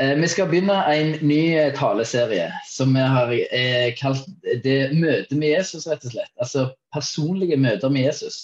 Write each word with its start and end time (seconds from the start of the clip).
Eh, 0.00 0.14
vi 0.16 0.28
skal 0.28 0.48
begynne 0.48 0.78
en 0.88 1.10
ny 1.28 1.40
eh, 1.60 1.74
taleserie 1.76 2.46
som 2.64 2.94
vi 2.96 3.02
har 3.04 3.32
eh, 3.36 3.90
kalt 3.98 4.24
det 4.64 4.94
møtet 4.96 5.34
med 5.36 5.52
Jesus, 5.52 5.84
rett 5.90 6.06
og 6.08 6.14
slett. 6.14 6.32
Altså 6.40 6.70
personlige 6.94 7.58
møter 7.60 7.92
med 7.92 8.06
Jesus. 8.08 8.38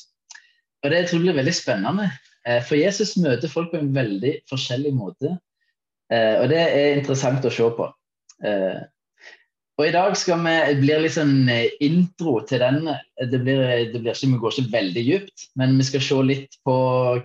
Og 0.84 0.92
det 0.92 1.06
tror 1.06 1.22
jeg 1.22 1.24
blir 1.30 1.38
veldig 1.40 1.54
spennende. 1.56 2.10
For 2.68 2.78
Jesus 2.78 3.16
møter 3.18 3.50
folk 3.50 3.72
på 3.72 3.80
en 3.80 3.88
veldig 3.94 4.36
forskjellig 4.46 4.92
måte. 4.94 5.32
Og 6.14 6.44
det 6.52 6.60
er 6.62 6.92
interessant 6.94 7.42
å 7.42 7.50
se 7.50 7.66
på. 7.74 7.88
Og 9.76 9.84
i 9.84 9.92
dag 9.92 10.14
skal 10.16 10.40
vi, 10.40 10.54
blir 10.80 11.02
litt 11.04 11.18
sånn 11.18 11.50
intro 11.84 12.38
til 12.48 12.62
den. 12.62 12.86
Det, 13.28 13.40
blir, 13.44 13.60
det 13.92 14.00
blir 14.00 14.14
ikke, 14.14 14.30
vi 14.32 14.38
går 14.40 14.54
ikke 14.54 14.72
veldig 14.72 15.02
dypt, 15.04 15.44
men 15.60 15.76
vi 15.76 15.84
skal 15.84 16.04
se 16.06 16.20
litt 16.24 16.56
på 16.64 16.76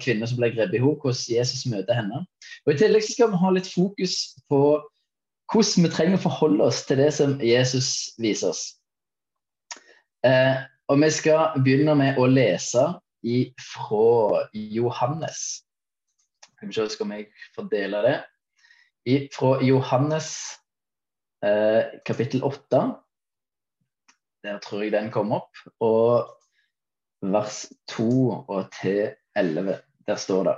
kvinner 0.04 0.28
som 0.28 0.42
ble 0.42 0.50
grepet 0.52 0.76
i 0.76 0.82
henne, 0.82 0.98
hvordan 1.00 1.38
Jesus 1.38 1.64
møter 1.72 1.96
henne. 1.96 2.26
Og 2.66 2.74
I 2.74 2.82
tillegg 2.82 3.08
skal 3.08 3.32
vi 3.32 3.40
ha 3.40 3.54
litt 3.56 3.72
fokus 3.72 4.18
på 4.52 4.60
hvordan 5.52 5.88
vi 5.88 5.94
trenger 5.96 6.20
å 6.20 6.26
forholde 6.26 6.68
oss 6.68 6.84
til 6.88 7.00
det 7.00 7.10
som 7.16 7.40
Jesus 7.44 8.12
viser 8.20 8.52
oss. 8.52 8.66
Eh, 10.28 10.60
og 10.92 11.00
Vi 11.00 11.10
skal 11.16 11.56
begynne 11.64 11.96
med 11.96 12.20
å 12.20 12.28
lese 12.28 12.84
fra 13.64 14.48
Johannes. 14.52 15.64
Skal 16.58 16.68
vi 16.68 16.76
se, 16.76 16.90
skal 16.92 17.16
jeg 17.16 17.30
fordele 17.56 18.04
det? 18.04 18.18
I, 19.08 19.16
fra 19.34 19.56
Johannes 19.64 20.36
eh, 21.46 22.02
kapittel 22.06 22.44
8. 22.44 22.82
Der 24.44 24.60
tror 24.64 24.84
jeg 24.84 24.94
den 24.96 25.12
kom 25.14 25.34
opp. 25.38 25.52
Og 25.80 26.30
vers 27.22 27.66
2 27.94 28.10
og 28.48 28.72
til 28.82 29.14
11. 29.38 29.80
Der 30.08 30.20
står 30.20 30.44
det 30.50 30.58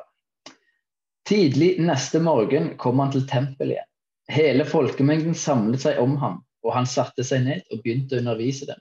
Tidlig 1.27 1.77
neste 1.79 2.19
morgen 2.19 2.73
kom 2.77 2.99
han 2.99 3.13
til 3.13 3.27
tempelet 3.27 3.77
igjen. 3.77 3.89
Hele 4.31 4.65
folkemengden 4.67 5.35
samlet 5.35 5.83
seg 5.83 5.99
om 5.99 6.17
ham, 6.19 6.41
og 6.63 6.73
han 6.75 6.87
satte 6.87 7.23
seg 7.27 7.45
ned 7.45 7.63
og 7.71 7.79
begynte 7.83 8.17
å 8.17 8.23
undervise 8.23 8.67
dem. 8.67 8.79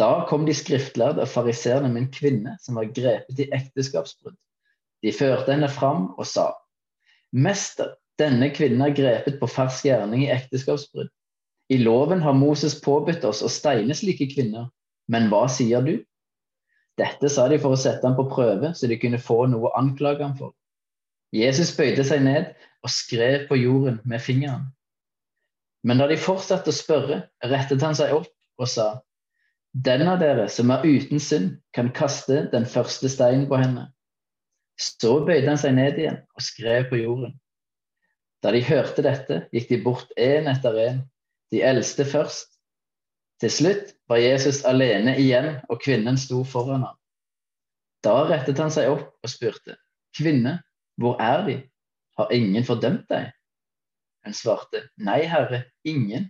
Da 0.00 0.24
kom 0.28 0.46
de 0.48 0.54
skriftlærde 0.56 1.22
og 1.22 1.30
fariseerne 1.30 1.90
med 1.92 2.02
en 2.02 2.12
kvinne 2.12 2.56
som 2.60 2.80
var 2.80 2.90
grepet 2.96 3.40
i 3.40 3.50
ekteskapsbrudd. 3.52 4.36
De 5.04 5.12
førte 5.12 5.52
henne 5.52 5.68
fram 5.68 6.08
og 6.16 6.26
sa, 6.28 6.50
Mester, 7.36 7.94
denne 8.20 8.48
kvinnen 8.54 8.82
er 8.86 8.96
grepet 8.96 9.36
på 9.40 9.48
fersk 9.50 9.88
gjerning 9.88 10.24
i 10.24 10.32
ekteskapsbrudd. 10.32 11.12
I 11.72 11.78
loven 11.80 12.20
har 12.22 12.36
Moses 12.36 12.76
påbudt 12.80 13.24
oss 13.24 13.40
å 13.44 13.48
steine 13.48 13.94
slike 13.96 14.28
kvinner, 14.34 14.68
men 15.08 15.30
hva 15.32 15.46
sier 15.48 15.84
du? 15.84 15.94
Dette 17.00 17.30
sa 17.32 17.46
de 17.50 17.58
for 17.58 17.74
å 17.74 17.80
sette 17.80 18.04
ham 18.06 18.16
på 18.18 18.28
prøve, 18.30 18.74
så 18.76 18.88
de 18.90 18.98
kunne 19.00 19.22
få 19.22 19.46
noe 19.50 19.70
å 19.70 19.78
anklage 19.78 20.22
ham 20.22 20.36
for. 20.38 20.52
Jesus 21.34 21.72
bøyde 21.74 22.04
seg 22.06 22.22
ned 22.22 22.52
og 22.84 22.92
skrev 22.92 23.48
på 23.48 23.58
jorden 23.58 23.98
med 24.06 24.22
fingeren. 24.22 24.68
Men 25.84 25.98
da 26.00 26.06
de 26.08 26.20
fortsatte 26.20 26.70
å 26.70 26.76
spørre, 26.76 27.24
rettet 27.44 27.82
han 27.84 27.96
seg 27.98 28.14
opp 28.16 28.30
og 28.60 28.70
sa, 28.70 28.88
Den 29.74 30.06
av 30.06 30.20
dere 30.20 30.46
som 30.52 30.70
er 30.70 30.84
uten 30.86 31.18
synd, 31.18 31.56
kan 31.74 31.90
kaste 31.90 32.44
den 32.52 32.62
første 32.70 33.10
steinen 33.10 33.48
på 33.50 33.58
henne. 33.58 33.88
Så 34.78 35.16
bøyde 35.26 35.48
han 35.50 35.58
seg 35.58 35.74
ned 35.74 35.98
igjen 35.98 36.20
og 36.30 36.44
skrev 36.46 36.86
på 36.92 37.00
jorden. 37.00 37.34
Da 38.38 38.52
de 38.54 38.62
hørte 38.62 39.02
dette, 39.02 39.40
gikk 39.50 39.72
de 39.72 39.80
bort 39.82 40.14
én 40.20 40.46
etter 40.52 40.78
én, 40.78 41.02
de 41.54 41.62
eldste 41.62 42.06
først. 42.08 42.50
Til 43.42 43.50
slutt 43.50 43.94
var 44.10 44.22
Jesus 44.22 44.62
alene 44.66 45.16
igjen, 45.20 45.56
og 45.70 45.80
kvinnen 45.82 46.18
sto 46.20 46.42
foran 46.46 46.86
ham. 46.86 46.98
Da 48.04 48.14
rettet 48.28 48.60
han 48.60 48.72
seg 48.72 48.90
opp 48.92 49.08
og 49.24 49.32
spurte, 49.32 49.78
Kvinne, 50.14 50.58
hvor 51.00 51.18
er 51.22 51.46
de? 51.46 51.56
Har 52.18 52.30
ingen 52.30 52.66
fordømt 52.66 53.08
deg? 53.10 53.32
Hun 54.24 54.36
svarte, 54.36 54.84
Nei, 54.96 55.24
Herre, 55.26 55.64
ingen. 55.84 56.28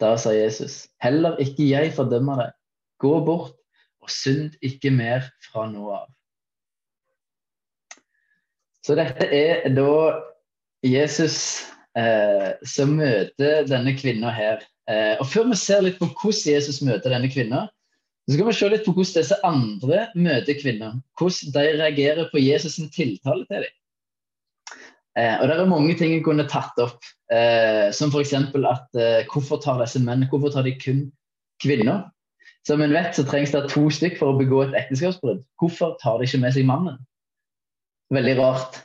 Da 0.00 0.14
sa 0.20 0.34
Jesus, 0.34 0.84
Heller 1.00 1.38
ikke 1.40 1.64
jeg 1.70 1.94
fordømmer 1.96 2.42
deg. 2.42 2.56
Gå 3.00 3.14
bort 3.24 3.56
og 4.04 4.12
synd 4.12 4.58
ikke 4.62 4.92
mer 4.92 5.24
fra 5.46 5.64
nå 5.70 5.86
av. 5.96 6.10
Så 8.84 8.96
dette 8.98 9.30
er 9.32 9.64
da 9.72 10.20
Jesus 10.84 11.64
som 12.66 12.96
møter 12.98 13.66
denne 13.70 13.92
kvinna 13.94 14.32
her. 14.34 14.64
Eh, 14.90 15.16
og 15.20 15.26
Før 15.30 15.48
vi 15.50 15.56
ser 15.58 15.84
litt 15.84 15.96
på 16.00 16.10
hvordan 16.10 16.52
Jesus 16.54 16.82
møter 16.84 17.12
denne 17.12 17.30
kvinna, 17.32 17.64
så 18.24 18.36
skal 18.36 18.48
vi 18.48 18.56
se 18.56 18.68
litt 18.72 18.84
på 18.86 18.94
hvordan 18.96 19.16
disse 19.18 19.40
andre 19.46 20.06
møter 20.16 20.60
kvinner. 20.60 20.98
Hvordan 21.18 21.54
de 21.56 21.64
reagerer 21.80 22.30
på 22.32 22.40
Jesus' 22.40 22.76
sin 22.78 22.90
tiltale 22.92 23.46
til 23.48 23.66
dem. 23.66 23.74
Eh, 25.18 25.36
og 25.40 25.48
Det 25.48 25.56
er 25.56 25.70
mange 25.70 25.94
ting 25.98 26.12
jeg 26.12 26.24
kunne 26.26 26.48
tatt 26.50 26.78
opp, 26.82 27.04
eh, 27.32 27.92
som 27.92 28.10
f.eks. 28.10 28.34
at 28.34 28.98
eh, 28.98 29.28
hvorfor 29.30 29.60
tar 29.62 29.78
disse 29.80 30.02
menn 30.02 30.26
hvorfor 30.30 30.50
tar 30.50 30.66
de 30.66 30.74
kun 30.80 31.06
kvinner? 31.62 32.10
Som 32.66 32.80
en 32.80 32.92
vet, 32.96 33.12
så 33.12 33.26
trengs 33.28 33.52
det 33.52 33.68
to 33.70 33.90
stykk 33.92 34.16
for 34.18 34.32
å 34.32 34.38
begå 34.38 34.62
et 34.64 34.76
ekteskapsbrudd. 34.78 35.44
Hvorfor 35.60 35.98
tar 36.00 36.18
de 36.18 36.24
ikke 36.26 36.40
med 36.40 36.56
seg 36.56 36.64
mannen? 36.66 36.96
Veldig 38.12 38.38
rart. 38.40 38.80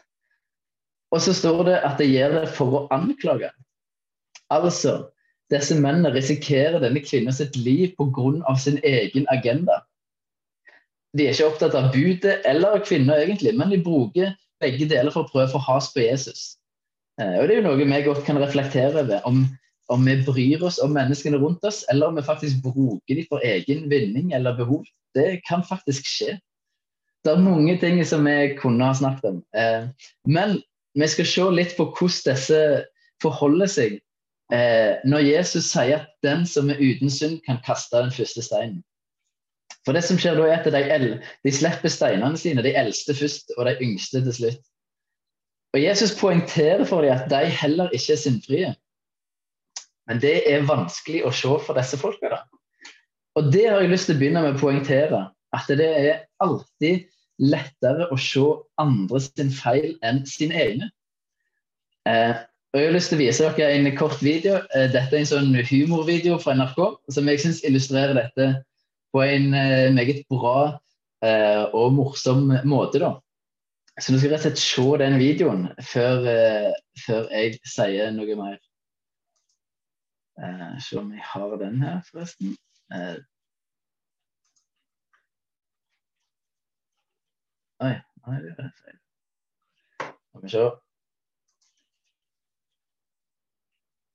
Og 1.12 1.22
så 1.26 1.34
står 1.34 1.64
det 1.68 1.78
at 1.86 1.98
de 2.02 2.10
gjør 2.10 2.36
det 2.42 2.50
for 2.54 2.76
å 2.76 2.84
anklage. 2.94 3.50
Altså, 4.54 5.10
disse 5.50 5.78
mennene 5.78 6.12
risikerer 6.14 6.82
denne 6.82 7.02
kvinnen 7.02 7.34
sitt 7.34 7.58
liv 7.58 7.96
pga. 7.98 8.56
sin 8.58 8.80
egen 8.84 9.26
agenda. 9.30 9.82
De 11.18 11.26
er 11.26 11.34
ikke 11.34 11.50
opptatt 11.50 11.76
av 11.76 11.92
budet 11.94 12.42
eller 12.46 12.84
kvinner, 12.86 13.18
egentlig, 13.18 13.56
men 13.58 13.70
de 13.74 13.82
bruker 13.82 14.36
begge 14.62 14.86
deler 14.90 15.12
for 15.12 15.26
å 15.26 15.32
prøve 15.32 15.50
å 15.50 15.56
få 15.56 15.64
has 15.66 15.90
på 15.94 16.04
Jesus. 16.04 16.60
Eh, 17.22 17.40
og 17.40 17.48
Det 17.48 17.56
er 17.56 17.62
jo 17.62 17.66
noe 17.66 17.80
vi 17.80 18.04
godt 18.06 18.26
kan 18.28 18.38
reflektere 18.38 19.02
over. 19.02 19.26
Om, 19.26 19.48
om 19.90 20.06
vi 20.06 20.20
bryr 20.28 20.64
oss 20.64 20.78
om 20.84 20.94
menneskene 20.94 21.40
rundt 21.42 21.66
oss, 21.66 21.82
eller 21.90 22.12
om 22.12 22.20
vi 22.20 22.28
faktisk 22.28 22.62
bruker 22.62 23.16
dem 23.16 23.26
for 23.32 23.42
egen 23.42 23.90
vinning 23.90 24.34
eller 24.34 24.58
behov. 24.58 24.86
Det 25.18 25.42
kan 25.48 25.66
faktisk 25.66 26.06
skje. 26.06 26.38
Det 27.26 27.34
er 27.34 27.42
mange 27.42 27.74
ting 27.82 27.98
som 28.06 28.24
vi 28.24 28.54
kunne 28.60 28.86
ha 28.86 28.94
snakket 28.94 29.32
om. 29.32 29.42
Eh, 29.58 29.90
men 30.30 30.60
vi 31.00 31.10
skal 31.12 31.28
se 31.28 31.48
litt 31.56 31.76
på 31.78 31.88
hvordan 31.92 32.36
disse 32.36 32.62
forholder 33.24 33.72
seg 33.72 33.98
eh, 34.54 35.00
når 35.08 35.26
Jesus 35.26 35.72
sier 35.72 36.02
at 36.02 36.14
den 36.26 36.46
som 36.50 36.72
er 36.72 36.80
uten 36.82 37.12
synd, 37.14 37.40
kan 37.46 37.62
kaste 37.66 38.00
den 38.00 38.14
første 38.16 38.44
steinen. 38.46 38.82
For 39.88 39.96
det 39.96 40.04
som 40.06 40.20
skjer 40.20 40.38
da 40.38 40.48
er 40.48 40.60
at 40.60 41.02
de, 41.02 41.12
de 41.46 41.54
slipper 41.56 41.92
steinene 41.92 42.38
sine, 42.40 42.64
de 42.66 42.76
eldste 42.78 43.16
først 43.16 43.54
og 43.58 43.68
de 43.70 43.78
yngste 43.86 44.22
til 44.26 44.36
slutt. 44.36 44.62
Og 45.74 45.84
Jesus 45.84 46.16
poengterer 46.18 46.84
for 46.90 47.06
dem 47.06 47.14
at 47.14 47.30
de 47.30 47.46
heller 47.54 47.92
ikke 47.94 48.16
er 48.16 48.22
syndfrie. 48.22 48.72
Men 50.10 50.22
det 50.22 50.42
er 50.50 50.66
vanskelig 50.66 51.22
å 51.26 51.34
se 51.36 51.52
for 51.66 51.78
disse 51.78 52.00
folka. 52.02 52.42
Og 53.38 53.52
det 53.54 53.68
har 53.70 53.84
jeg 53.84 53.92
lyst 53.92 54.10
til 54.10 54.18
å 54.18 54.22
begynne 54.22 54.42
med 54.44 54.58
å 54.58 54.62
poengtere. 54.62 55.28
At 55.54 55.70
det 55.70 55.86
er 55.86 56.24
alltid 56.42 57.06
lettere 57.40 58.08
å 58.12 58.18
se 58.20 58.46
andre 58.82 59.22
sin 59.24 59.52
feil 59.54 59.96
enn 60.06 60.26
sin 60.28 60.52
egne. 60.52 60.90
Eh, 62.08 62.36
og 62.70 62.80
Jeg 62.80 62.86
har 62.86 62.94
lyst 62.94 63.10
til 63.10 63.18
å 63.18 63.24
vise 63.24 63.48
dere 63.58 63.78
en 63.78 63.96
kort 63.98 64.20
video. 64.22 64.60
Eh, 64.76 64.90
dette 64.94 65.16
er 65.16 65.24
en 65.24 65.32
sånn 65.32 65.56
humorvideo 65.56 66.38
fra 66.42 66.54
NRK 66.58 66.84
som 67.16 67.32
jeg 67.32 67.42
syns 67.42 67.64
illustrerer 67.66 68.14
dette 68.18 68.50
på 69.16 69.24
en 69.26 69.54
eh, 69.58 69.90
meget 69.96 70.22
bra 70.30 70.78
uh, 71.26 71.66
og 71.74 71.96
morsom 71.98 72.52
måte. 72.70 73.02
da. 73.02 73.16
Så 74.00 74.14
nå 74.14 74.20
skal 74.20 74.30
jeg 74.30 74.36
rett 74.36 74.46
og 74.46 74.52
slett 74.52 74.62
se 74.62 74.86
den 75.02 75.18
videoen 75.20 75.66
før, 75.82 76.30
uh, 76.30 76.78
før 77.08 77.26
jeg 77.34 77.58
sier 77.66 78.14
noe 78.14 78.38
mer. 78.40 78.60
se 80.80 80.96
om 80.96 81.10
jeg 81.12 81.26
har 81.34 81.58
den 81.60 81.82
her, 81.84 81.98
forresten. 82.08 82.54
Oi, 87.84 87.96
nei, 88.30 88.40
det 88.46 88.54
er 88.58 88.72
feil. 88.84 89.00
Skal 90.30 90.44
vi 90.46 90.54
se. 90.54 90.70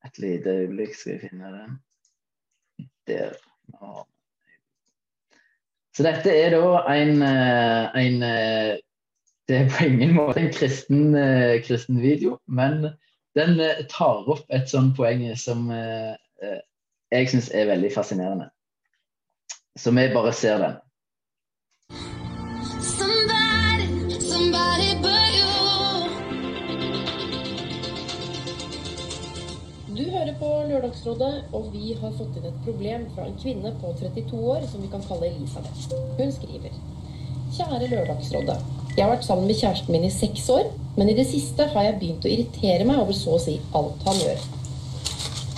Et 0.05 0.19
lite 0.19 0.57
øyeblikk 0.61 0.95
skal 0.95 1.13
jeg 1.13 1.21
finne 1.29 1.53
den. 1.53 1.79
Der. 3.07 3.37
Så 5.95 6.03
dette 6.03 6.33
er 6.33 6.51
da 6.51 6.81
en, 6.91 7.23
eh, 7.23 8.05
en 8.07 8.23
eh, 8.23 8.77
Det 9.49 9.57
er 9.57 9.69
på 9.69 9.85
ingen 9.85 10.15
måte 10.17 10.41
en 10.41 10.53
kristen, 10.53 11.15
eh, 11.15 11.63
kristen 11.63 12.01
video, 12.01 12.39
men 12.49 12.87
den 13.37 13.59
tar 13.91 14.25
opp 14.25 14.47
et 14.49 14.71
sånt 14.71 14.97
poeng 14.97 15.21
som 15.37 15.67
jeg 15.69 17.29
syns 17.29 17.51
er 17.53 17.69
veldig 17.69 17.91
fascinerende. 17.93 18.47
Så 19.77 19.93
vi 19.93 20.07
bare 20.15 20.33
ser 20.33 20.63
den. 20.63 20.79
Lørdagsrådet, 30.69 31.33
og 31.57 31.69
vi 31.73 31.95
har 32.01 32.13
fått 32.19 32.39
inn 32.39 32.49
et 32.49 32.65
problem 32.67 33.07
fra 33.15 33.27
en 33.29 33.37
kvinne 33.41 33.73
på 33.81 33.93
32 34.01 34.41
år 34.55 34.67
som 34.71 34.83
vi 34.85 34.91
kan 34.93 35.05
kalle 35.09 35.31
Elisabeth. 35.31 35.87
Hun 36.19 36.35
skriver 36.35 36.75
Kjære 37.55 37.91
Lørdagsrådet. 37.93 38.59
Jeg 38.95 39.05
har 39.05 39.13
vært 39.13 39.27
sammen 39.27 39.49
med 39.51 39.59
kjæresten 39.59 39.95
min 39.95 40.07
i 40.09 40.11
seks 40.13 40.49
år, 40.55 40.69
men 40.99 41.11
i 41.11 41.17
det 41.19 41.27
siste 41.31 41.67
har 41.73 41.89
jeg 41.89 41.97
begynt 42.01 42.27
å 42.27 42.31
irritere 42.31 42.87
meg 42.89 43.01
over 43.03 43.17
så 43.17 43.37
å 43.37 43.41
si 43.43 43.57
alt 43.75 44.05
han 44.07 44.21
gjør. 44.23 44.45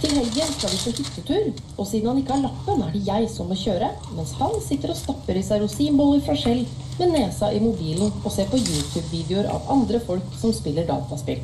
Til 0.00 0.12
helgen 0.12 0.50
skal 0.54 0.72
vi 0.72 0.80
på 0.84 0.94
hyttetur, 1.00 1.46
og 1.76 1.86
siden 1.88 2.10
han 2.10 2.18
ikke 2.20 2.36
har 2.36 2.44
lappen, 2.44 2.82
er 2.84 2.92
det 2.92 3.04
jeg 3.06 3.30
som 3.32 3.48
må 3.48 3.56
kjøre, 3.56 3.90
mens 4.16 4.34
han 4.40 4.56
sitter 4.64 4.92
og 4.92 5.00
stapper 5.00 5.40
i 5.40 5.44
seg 5.44 5.64
rosinboller 5.64 6.24
fra 6.26 6.36
Skjell 6.36 6.66
med 7.00 7.14
nesa 7.16 7.48
i 7.52 7.62
mobilen 7.64 8.12
og 8.22 8.32
ser 8.32 8.48
på 8.52 8.60
YouTube-videoer 8.60 9.48
av 9.52 9.70
andre 9.72 10.00
folk 10.04 10.36
som 10.40 10.52
spiller 10.56 10.88
dataspill. 10.88 11.40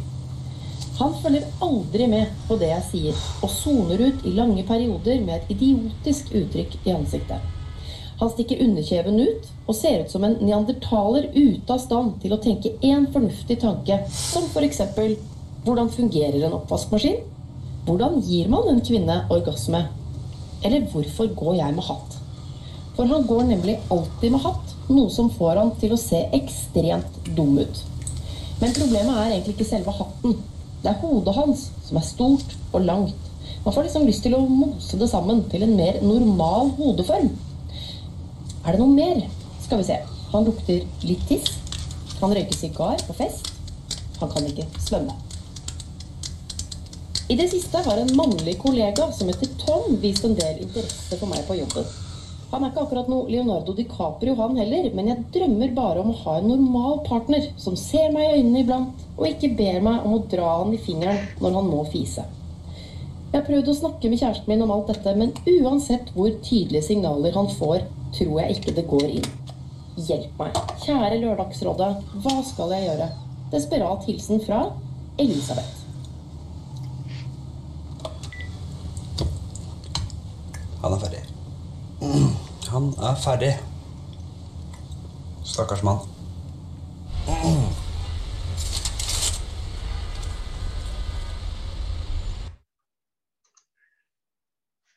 Han 0.98 1.14
følger 1.22 1.48
aldri 1.64 2.06
med 2.10 2.32
på 2.48 2.58
det 2.60 2.68
jeg 2.68 2.84
sier, 2.90 3.24
og 3.42 3.50
soner 3.50 4.02
ut 4.02 4.26
i 4.28 4.34
lange 4.36 4.64
perioder 4.68 5.22
med 5.24 5.38
et 5.38 5.52
idiotisk 5.54 6.34
uttrykk 6.36 6.76
i 6.84 6.92
ansiktet. 6.92 7.40
Han 8.20 8.30
stikker 8.30 8.60
underkjeven 8.62 9.16
ut 9.18 9.48
og 9.66 9.74
ser 9.74 10.04
ut 10.04 10.12
som 10.12 10.22
en 10.26 10.36
neandertaler 10.38 11.30
ute 11.34 11.74
av 11.74 11.80
stand 11.82 12.18
til 12.22 12.34
å 12.36 12.40
tenke 12.44 12.74
én 12.84 13.08
fornuftig 13.10 13.56
tanke, 13.64 13.98
som 14.12 14.44
f.eks.: 14.52 14.82
Hvordan 15.64 15.90
fungerer 15.90 16.44
en 16.46 16.58
oppvaskmaskin? 16.60 17.18
Hvordan 17.86 18.20
gir 18.22 18.50
man 18.52 18.68
en 18.70 18.84
kvinne 18.84 19.16
orgasme? 19.30 19.86
Eller 20.62 20.86
hvorfor 20.92 21.32
går 21.34 21.54
jeg 21.58 21.74
med 21.74 21.88
hatt? 21.88 22.18
For 22.94 23.08
han 23.10 23.26
går 23.26 23.42
nemlig 23.48 23.78
alltid 23.90 24.36
med 24.36 24.44
hatt, 24.44 24.76
noe 24.88 25.10
som 25.10 25.30
får 25.32 25.58
han 25.58 25.74
til 25.80 25.96
å 25.96 25.98
se 25.98 26.20
ekstremt 26.36 27.22
dum 27.36 27.56
ut. 27.58 27.84
Men 28.60 28.74
problemet 28.76 29.16
er 29.16 29.30
egentlig 29.32 29.56
ikke 29.56 29.70
selve 29.72 29.94
hatten. 29.96 30.36
Det 30.82 30.90
er 30.90 30.98
hodet 30.98 31.34
hans 31.36 31.68
som 31.86 31.98
er 31.98 32.06
stort 32.06 32.56
og 32.72 32.82
langt. 32.82 33.30
Man 33.64 33.74
får 33.74 33.86
liksom 33.86 34.06
lyst 34.08 34.24
til 34.26 34.34
å 34.34 34.42
mose 34.42 34.98
det 34.98 35.08
sammen 35.10 35.44
til 35.50 35.62
en 35.62 35.76
mer 35.78 36.00
normal 36.02 36.72
hodeform. 36.78 37.30
Er 38.66 38.74
det 38.74 38.80
noe 38.80 38.94
mer? 38.94 39.22
Skal 39.62 39.78
vi 39.78 39.86
se. 39.86 39.98
Han 40.32 40.46
lukter 40.48 40.82
litt 41.06 41.22
tiss. 41.30 41.52
Han 42.20 42.34
røyker 42.34 42.58
sigar 42.58 43.02
på 43.06 43.14
fest. 43.18 43.52
Han 44.18 44.30
kan 44.30 44.46
ikke 44.46 44.66
svømme. 44.82 45.14
I 47.30 47.36
det 47.38 47.48
siste 47.52 47.80
har 47.86 47.98
en 48.02 48.16
mannlig 48.18 48.58
kollega 48.60 49.06
som 49.14 49.30
heter 49.30 49.50
Tom 49.62 49.96
vist 50.02 50.26
en 50.26 50.34
del 50.36 50.64
interesse 50.66 51.18
for 51.18 51.30
meg 51.30 51.46
på 51.46 51.56
jobben. 51.62 51.86
Han 52.52 52.66
er 52.66 52.68
ikke 52.68 52.82
akkurat 52.84 53.06
noe 53.08 53.30
Leonardo 53.32 53.72
DiCaprio, 53.72 54.34
han 54.36 54.58
heller, 54.60 54.90
men 54.92 55.06
jeg 55.08 55.22
drømmer 55.32 55.70
bare 55.72 56.02
om 56.02 56.10
å 56.12 56.18
ha 56.26 56.34
en 56.36 56.50
normal 56.50 56.98
partner 57.06 57.46
som 57.56 57.78
ser 57.80 58.12
meg 58.12 58.26
i 58.26 58.42
øynene 58.42 58.60
iblant, 58.60 59.06
og 59.16 59.24
ikke 59.30 59.54
ber 59.56 59.78
meg 59.86 60.04
om 60.04 60.18
å 60.18 60.22
dra 60.34 60.50
han 60.58 60.74
i 60.76 60.80
fingeren 60.84 61.22
når 61.40 61.56
han 61.56 61.70
må 61.72 61.80
fise. 61.88 62.26
Jeg 63.32 63.38
har 63.38 63.46
prøvd 63.46 63.70
å 63.72 63.78
snakke 63.78 64.10
med 64.12 64.20
kjæresten 64.20 64.52
min 64.52 64.66
om 64.66 64.74
alt 64.74 64.92
dette, 64.92 65.16
men 65.16 65.32
uansett 65.48 66.12
hvor 66.12 66.28
tydelige 66.44 66.84
signaler 66.90 67.32
han 67.32 67.48
får, 67.56 67.86
tror 68.18 68.42
jeg 68.42 68.58
ikke 68.58 68.76
det 68.76 68.84
går 68.90 69.06
inn. 69.08 69.30
Hjelp 69.96 70.36
meg. 70.44 70.60
Kjære 70.84 71.22
Lørdagsrådet, 71.24 71.90
hva 72.20 72.36
skal 72.44 72.76
jeg 72.76 72.90
gjøre? 72.90 73.08
Desperat 73.56 74.04
hilsen 74.08 74.44
fra 74.44 74.66
Elisabeth. 75.16 75.80
Han 80.84 80.92
er 80.92 81.04
ferdig. 81.06 81.28
Han 82.72 82.86
er 83.04 83.16
ferdig. 83.20 83.52
Stakkars 85.44 85.82
mann. 85.84 85.98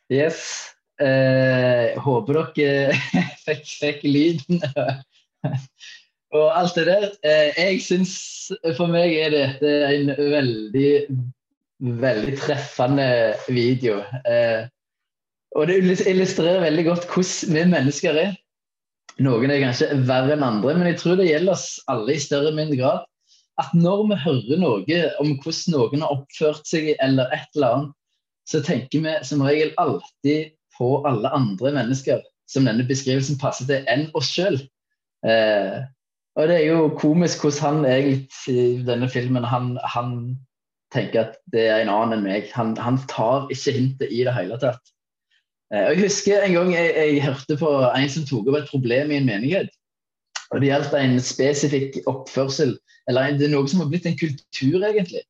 Yes. 0.10 0.39
Eh, 1.04 1.98
håper 2.00 2.39
dere 2.56 2.95
fikk, 3.45 3.66
fikk 3.81 4.06
lyden 4.07 4.62
og 6.38 6.45
alt 6.56 6.80
det 6.80 6.86
der. 6.88 7.10
Eh, 7.27 7.60
jeg 7.60 7.81
syns 7.83 8.16
for 8.77 8.88
meg 8.88 9.18
er 9.19 9.36
dette 9.36 9.74
en 9.89 10.13
veldig, 10.16 10.94
veldig 12.06 12.39
treffende 12.39 13.10
video. 13.51 14.00
Eh, 14.24 14.72
og 15.55 15.69
det 15.69 15.79
illustrerer 15.79 16.63
veldig 16.65 16.85
godt 16.89 17.07
hvordan 17.11 17.55
vi 17.55 17.65
mennesker 17.71 18.19
er. 18.19 18.33
Noen 19.23 19.51
er 19.53 19.61
kanskje 19.63 19.95
verre 20.07 20.35
enn 20.35 20.43
andre, 20.43 20.73
men 20.75 20.89
jeg 20.89 20.99
tror 20.99 21.19
det 21.19 21.29
gjelder 21.29 21.55
oss 21.55 21.67
alle 21.91 22.17
i 22.17 22.19
større 22.19 22.49
eller 22.49 22.57
mindre 22.57 22.79
grad. 22.81 23.05
At 23.61 23.71
når 23.71 24.01
vi 24.09 24.17
hører 24.25 24.59
noe 24.59 25.01
om 25.23 25.29
hvordan 25.39 25.75
noen 25.77 26.03
har 26.03 26.15
oppført 26.17 26.67
seg 26.67 26.89
eller 26.99 27.31
et 27.31 27.47
eller 27.55 27.77
annet, 27.77 27.93
så 28.45 28.59
tenker 28.61 29.01
vi 29.05 29.13
som 29.25 29.43
regel 29.45 29.71
alltid 29.81 30.51
på 30.75 30.89
alle 31.07 31.31
andre 31.33 31.71
mennesker 31.77 32.19
som 32.51 32.67
denne 32.67 32.85
beskrivelsen 32.85 33.39
passer 33.41 33.69
til, 33.69 33.85
enn 33.89 34.09
oss 34.17 34.27
sjøl. 34.35 34.59
Eh, 35.25 35.79
og 36.35 36.49
det 36.51 36.57
er 36.59 36.65
jo 36.67 36.89
komisk 36.99 37.45
hvordan 37.45 37.79
han 37.79 37.87
egentlig 37.89 38.55
i 38.59 38.83
denne 38.85 39.07
filmen 39.09 39.47
han, 39.47 39.77
han, 39.95 40.11
tenker 40.93 41.25
at 41.25 41.39
det 41.51 41.63
er 41.67 41.81
en 41.81 41.89
annen 41.91 42.19
enn 42.19 42.27
meg. 42.27 42.51
Han, 42.55 42.75
han 42.79 42.99
tar 43.11 43.49
ikke 43.51 43.73
hintet 43.75 44.11
i 44.13 44.21
det 44.27 44.35
hele 44.35 44.59
tatt. 44.61 44.94
Eh, 45.75 45.92
Jeg 45.92 46.01
husker 46.04 46.44
en 46.44 46.56
gang 46.56 46.74
jeg, 46.74 46.94
jeg, 46.95 47.24
hørte 47.25 47.57
på 47.60 47.72
en 47.89 48.10
som 48.12 48.27
tok 48.27 48.50
opp 48.51 48.60
et 48.62 48.72
problem 48.72 49.12
i 49.12 49.19
en 49.19 49.27
menighet. 49.27 49.72
og 50.51 50.62
Det 50.62 50.69
gjaldt 50.69 50.94
en 51.00 51.19
spesifikk 51.19 52.00
oppførsel, 52.07 52.75
eller 53.10 53.36
det 53.38 53.50
er 53.50 53.56
noe 53.56 53.68
som 53.68 53.81
har 53.83 53.89
blitt 53.92 54.06
en 54.07 54.18
kultur, 54.19 54.77
egentlig. 54.86 55.24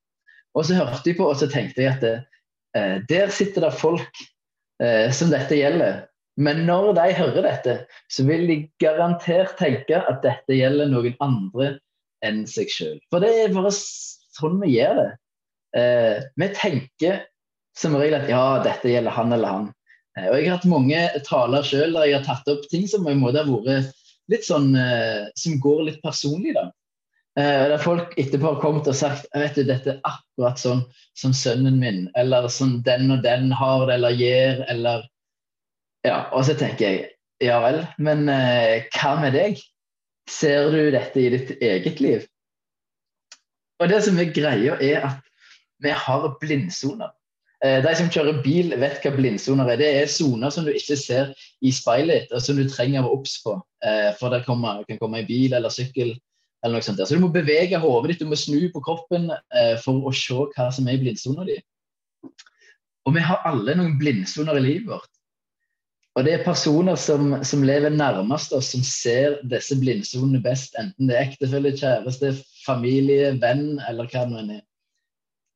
Og 0.56 0.68
så 0.68 0.78
hørte 0.78 1.10
jeg 1.10 1.18
på, 1.18 1.28
og 1.28 1.40
så 1.40 1.50
tenkte 1.52 1.84
jeg 1.84 1.96
at 1.96 2.04
eh, 2.06 2.98
der 3.10 3.32
sitter 3.34 3.66
det 3.66 3.74
folk 3.80 4.22
eh, 4.84 5.10
som 5.16 5.32
dette 5.34 5.58
gjelder. 5.58 6.06
Men 6.38 6.66
når 6.68 6.94
de 6.98 7.14
hører 7.16 7.46
dette, 7.48 7.76
så 8.12 8.26
vil 8.28 8.44
de 8.50 8.58
garantert 8.84 9.56
tenke 9.60 10.02
at 10.02 10.20
dette 10.24 10.58
gjelder 10.58 10.92
noen 10.92 11.16
andre 11.24 11.78
enn 12.26 12.44
seg 12.50 12.72
sjøl. 12.72 12.98
For 13.12 13.24
det 13.24 13.32
er 13.40 13.56
bare 13.56 13.72
sånn 13.72 14.60
vi 14.64 14.76
gjør 14.76 15.00
det. 15.00 15.10
Eh, 15.80 16.28
vi 16.40 16.52
tenker 16.56 17.24
som 17.76 17.96
regel 18.00 18.20
at 18.20 18.30
ja, 18.32 18.44
dette 18.64 18.92
gjelder 18.92 19.16
han 19.16 19.36
eller 19.36 19.52
han. 19.52 19.72
Eh, 20.18 20.30
og 20.30 20.38
Jeg 20.38 20.50
har 20.50 20.58
hatt 20.58 20.70
mange 20.70 21.04
taler 21.28 21.68
sjøl 21.68 21.96
der 21.96 22.10
jeg 22.10 22.20
har 22.20 22.28
tatt 22.28 22.52
opp 22.52 22.66
ting 22.72 22.88
som 22.90 23.06
på 23.06 23.14
en 23.14 23.22
måte 23.24 23.44
har 23.44 23.50
vært 23.50 23.94
litt 24.32 24.46
sånn, 24.48 24.72
eh, 24.80 25.28
som 25.38 25.60
går 25.62 25.86
litt 25.90 26.02
personlig. 26.04 26.56
da. 26.56 26.70
Eh, 27.38 27.68
der 27.72 27.82
folk 27.84 28.16
etterpå 28.18 28.54
har 28.54 28.62
kommet 28.62 28.88
og 28.88 28.96
sagt 28.96 29.28
vet 29.36 29.58
du, 29.60 29.66
dette 29.68 29.98
er 29.98 30.02
akkurat 30.08 30.62
sånn 30.62 30.86
som 31.20 31.34
sønnen 31.36 31.80
min, 31.80 32.06
eller 32.16 32.48
sånn 32.48 32.82
den 32.84 33.12
og 33.12 33.24
den 33.24 33.52
har 33.52 33.88
det 33.88 34.00
eller 34.00 34.22
gjør, 34.22 34.64
eller 34.70 35.10
Ja, 36.06 36.30
og 36.32 36.46
så 36.46 36.54
tenker 36.54 36.86
jeg 36.86 37.06
ja 37.42 37.58
vel, 37.64 37.80
men 37.98 38.28
hva 38.30 39.16
med 39.20 39.34
deg? 39.34 39.58
Ser 40.30 40.70
du 40.70 40.92
dette 40.94 41.18
i 41.20 41.32
ditt 41.34 41.62
eget 41.62 42.00
liv? 42.00 42.28
Og 43.82 43.90
det 43.90 44.04
som 44.06 44.20
er 44.22 44.30
greia, 44.32 44.78
er 44.78 45.08
at 45.10 45.26
vi 45.82 45.90
har 45.90 46.28
blindsoner. 46.40 47.10
Eh, 47.66 47.80
de 47.82 47.94
som 47.98 48.10
kjører 48.12 48.42
bil, 48.44 48.74
vet 48.82 49.02
hva 49.02 49.12
blindsoner 49.16 49.72
er. 49.72 49.80
Det 49.80 49.90
er 50.02 50.12
soner 50.12 50.52
som 50.54 50.66
du 50.68 50.74
ikke 50.76 50.98
ser 51.00 51.32
i 51.66 51.72
speilet, 51.74 52.30
og 52.36 52.44
som 52.44 52.60
du 52.60 52.66
trenger 52.70 53.06
å 53.06 53.14
obs 53.16 53.40
på. 53.42 53.56
Eh, 53.86 54.12
for 54.20 54.34
det 54.34 54.44
kan 54.46 54.62
komme 55.00 55.22
en 55.22 55.30
bil 55.30 55.56
eller 55.56 55.74
sykkel. 55.74 56.16
eller 56.64 56.80
noe 56.80 56.82
sånt. 56.82 56.98
der. 56.98 57.06
Så 57.06 57.14
du 57.14 57.22
må 57.22 57.28
bevege 57.30 57.78
hodet 57.78 58.10
ditt, 58.10 58.22
du 58.26 58.26
må 58.26 58.36
snu 58.36 58.72
på 58.74 58.82
kroppen 58.82 59.30
eh, 59.30 59.76
for 59.78 60.02
å 60.02 60.12
se 60.12 60.34
hva 60.34 60.72
som 60.74 60.88
er 60.88 60.98
i 60.98 61.02
blindsona 61.04 61.46
di. 61.46 61.60
Og 63.06 63.14
vi 63.14 63.22
har 63.22 63.44
alle 63.46 63.76
noen 63.78 64.00
blindsoner 64.00 64.58
i 64.58 64.64
livet 64.64 64.90
vårt. 64.90 65.12
Og 66.16 66.26
det 66.26 66.34
er 66.34 66.46
personer 66.46 66.98
som, 66.98 67.36
som 67.46 67.62
lever 67.62 67.94
nærmest 67.94 68.56
oss, 68.56 68.72
som 68.74 68.82
ser 68.82 69.38
disse 69.52 69.78
blindsonene 69.78 70.42
best. 70.42 70.74
Enten 70.82 71.12
det 71.12 71.20
er 71.20 71.28
ektefelle, 71.28 71.76
kjæreste, 71.78 72.34
familie, 72.66 73.36
venn 73.44 73.78
eller 73.86 74.10
hva 74.10 74.26
det 74.26 74.34
nå 74.34 74.58
er. 74.58 74.66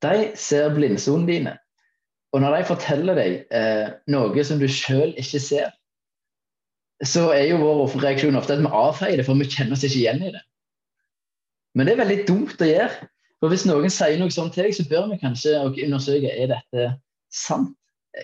De 0.05 0.29
ser 0.37 0.69
blindsonene 0.75 1.31
dine. 1.31 1.57
Og 2.33 2.43
når 2.43 2.59
de 2.59 2.67
forteller 2.69 3.17
deg 3.17 3.37
eh, 3.55 3.87
noe 4.13 4.43
som 4.45 4.59
du 4.61 4.67
sjøl 4.69 5.15
ikke 5.17 5.41
ser, 5.41 5.71
så 7.05 7.29
er 7.33 7.47
jo 7.49 7.61
vår 7.61 7.95
reaksjon 8.03 8.37
ofte 8.37 8.57
at 8.57 8.61
vi 8.61 8.71
avfeier 8.75 9.17
det, 9.17 9.25
for 9.25 9.39
vi 9.39 9.47
kjenner 9.49 9.77
oss 9.77 9.85
ikke 9.87 10.01
igjen 10.01 10.25
i 10.27 10.33
det. 10.35 10.43
Men 11.77 11.87
det 11.87 11.95
er 11.95 12.01
veldig 12.03 12.19
dumt 12.27 12.61
å 12.61 12.67
gjøre. 12.67 13.09
For 13.39 13.53
hvis 13.53 13.65
noen 13.69 13.93
sier 13.93 14.19
noe 14.19 14.33
sånt 14.33 14.53
til 14.55 14.67
deg, 14.67 14.75
så 14.75 14.85
bør 14.89 15.07
vi 15.13 15.19
kanskje 15.21 15.55
undersøke 15.63 16.31
er 16.33 16.51
dette 16.51 16.87
sant. 17.31 17.71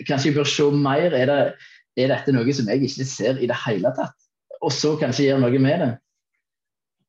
Kanskje 0.09 0.31
jeg 0.31 0.35
bør 0.35 0.49
se 0.49 0.65
mer. 0.75 1.13
Er, 1.15 1.29
det, 1.29 1.69
er 2.03 2.11
dette 2.11 2.33
noe 2.35 2.55
som 2.57 2.67
jeg 2.67 2.83
ikke 2.83 3.07
ser 3.07 3.39
i 3.39 3.47
det 3.47 3.59
hele 3.63 3.93
tatt? 3.95 4.17
Og 4.59 4.73
så 4.73 4.95
kanskje 4.99 5.29
gjøre 5.29 5.45
noe 5.45 5.61
med 5.61 5.83
det. 5.83 5.91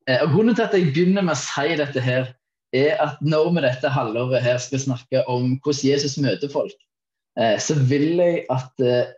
Eh, 0.06 0.22
og 0.22 0.36
Grunnen 0.36 0.54
til 0.54 0.68
at 0.68 0.76
jeg 0.76 0.92
begynner 0.92 1.26
med 1.26 1.34
å 1.34 1.40
si 1.40 1.78
dette 1.80 2.04
her, 2.04 2.30
er 2.76 3.00
at 3.02 3.22
når 3.24 3.52
vi 3.56 3.62
dette 3.64 3.90
halvåret 3.90 4.44
her 4.44 4.58
skal 4.62 4.82
snakke 4.82 5.22
om 5.30 5.56
hvordan 5.64 5.82
Jesus 5.88 6.18
møter 6.22 6.50
folk, 6.52 6.74
så 7.60 7.76
vil 7.88 8.20
jeg 8.22 8.44
at 8.52 8.84
eh, 8.84 9.12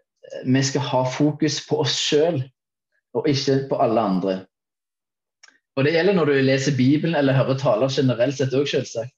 vi 0.47 0.63
skal 0.67 0.85
ha 0.91 1.03
fokus 1.11 1.61
på 1.69 1.81
oss 1.85 1.97
sjøl, 1.97 2.43
og 3.17 3.29
ikke 3.31 3.61
på 3.71 3.79
alle 3.83 4.01
andre. 4.01 4.35
Og 5.79 5.85
Det 5.87 5.95
gjelder 5.95 6.17
når 6.19 6.27
du 6.27 6.41
leser 6.43 6.77
Bibelen 6.77 7.15
eller 7.15 7.37
hører 7.39 7.59
taler 7.59 7.93
generelt 7.95 8.37
sett 8.37 8.55
òg, 8.55 8.67
selvsagt. 8.67 9.15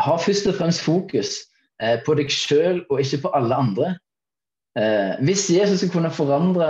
Ha 0.00 0.16
først 0.20 0.48
og 0.48 0.56
fremst 0.56 0.84
fokus 0.84 1.36
eh, 1.82 2.00
på 2.04 2.16
deg 2.16 2.32
sjøl 2.32 2.82
og 2.88 3.00
ikke 3.00 3.26
på 3.26 3.32
alle 3.36 3.54
andre. 3.54 3.94
Hvis 5.24 5.46
Jesus 5.48 5.78
skal 5.80 5.88
kunne 5.88 6.10
forandre 6.12 6.66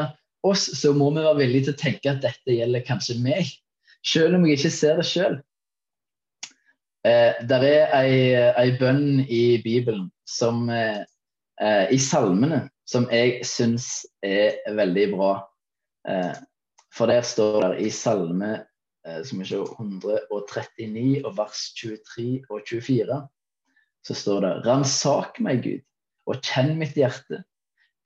oss, 0.46 0.68
så 0.78 0.92
må 0.94 1.08
vi 1.10 1.24
være 1.24 1.40
villige 1.40 1.66
til 1.66 1.74
å 1.74 1.80
tenke 1.80 2.12
at 2.12 2.20
dette 2.22 2.54
gjelder 2.54 2.84
kanskje 2.86 3.18
meg. 3.18 3.48
selv 4.06 4.36
om 4.36 4.44
jeg 4.46 4.60
ikke 4.60 4.70
ser 4.70 5.00
det 5.00 5.06
sjøl. 5.08 5.32
Eh, 7.06 7.34
der 7.48 7.62
er 7.66 7.92
ei, 7.94 8.14
ei, 8.34 8.70
bønn 8.78 9.20
i 9.30 9.58
Bibelen 9.62 10.08
som 10.26 10.68
eh, 10.70 11.04
eh, 11.60 11.92
i 11.92 11.98
salmene 12.00 12.66
som 12.86 13.08
jeg 13.10 13.42
syns 13.46 14.06
er 14.24 14.58
veldig 14.76 15.06
bra. 15.14 15.32
Eh, 16.08 16.34
for 16.94 17.10
der 17.10 17.24
står 17.26 17.62
det 17.64 17.86
i 17.86 17.90
salme 17.92 18.52
eh, 19.06 19.22
som 19.26 19.42
er 19.42 19.54
139 19.56 21.24
og 21.24 21.32
vers 21.38 21.66
23 21.76 22.44
og 22.48 22.62
24 22.68 23.24
så 24.06 24.14
står 24.14 24.40
det 24.44 24.54
Ransak 24.66 25.40
meg, 25.42 25.64
Gud, 25.64 25.82
og 26.30 26.42
kjenn 26.46 26.76
mitt 26.78 26.94
hjerte. 26.98 27.42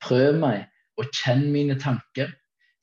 Prøv 0.01 0.39
meg 0.41 0.65
og 0.97 1.11
kjenn 1.13 1.51
mine 1.53 1.77
tanker. 1.81 2.31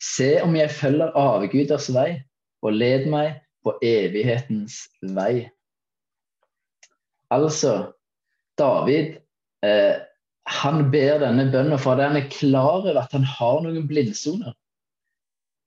Se 0.02 0.37
om 0.44 0.54
jeg 0.54 0.70
følger 0.70 1.16
avguders 1.18 1.88
vei, 1.94 2.20
og 2.62 2.76
led 2.78 3.08
meg 3.10 3.40
på 3.66 3.75
evighetens 3.82 4.84
vei. 5.16 5.48
Altså, 7.34 7.92
David 8.58 9.18
eh, 9.66 9.98
han 10.48 10.88
ber 10.92 11.20
denne 11.22 11.48
bønnen 11.52 11.80
fordi 11.80 12.06
han 12.06 12.16
er 12.16 12.30
klar 12.32 12.80
over 12.80 12.96
at 13.00 13.12
han 13.16 13.26
har 13.26 13.60
noen 13.64 13.86
blindsoner. 13.90 14.54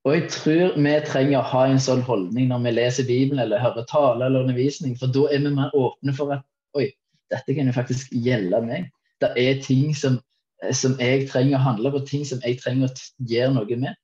Og 0.01 0.15
jeg 0.15 0.29
tror 0.33 0.77
vi 0.81 0.93
trenger 1.05 1.37
å 1.37 1.49
ha 1.51 1.65
en 1.69 1.81
sånn 1.81 2.01
holdning 2.07 2.49
når 2.49 2.63
vi 2.63 2.73
leser 2.73 3.05
Bibelen 3.05 3.43
eller 3.43 3.61
hører 3.61 3.85
tale 3.89 4.25
eller 4.25 4.47
undervisning, 4.47 4.95
for 4.97 5.13
da 5.13 5.27
er 5.29 5.43
vi 5.43 5.53
mer 5.53 5.75
åpne 5.77 6.15
for 6.17 6.33
at 6.33 6.45
oi, 6.77 6.87
dette 7.29 7.55
kan 7.55 7.69
jo 7.69 7.75
faktisk 7.75 8.13
gjelde 8.25 8.63
meg. 8.65 8.87
Det 9.21 9.29
er 9.37 9.61
ting 9.61 9.91
som, 9.97 10.17
som 10.73 10.95
jeg 10.97 11.27
trenger 11.29 11.59
å 11.59 11.65
handle 11.67 11.91
på, 11.93 12.01
ting 12.09 12.25
som 12.25 12.41
jeg 12.41 12.57
trenger 12.63 12.89
å 12.89 13.27
gjøre 13.29 13.53
noe 13.59 13.77
med. 13.83 13.99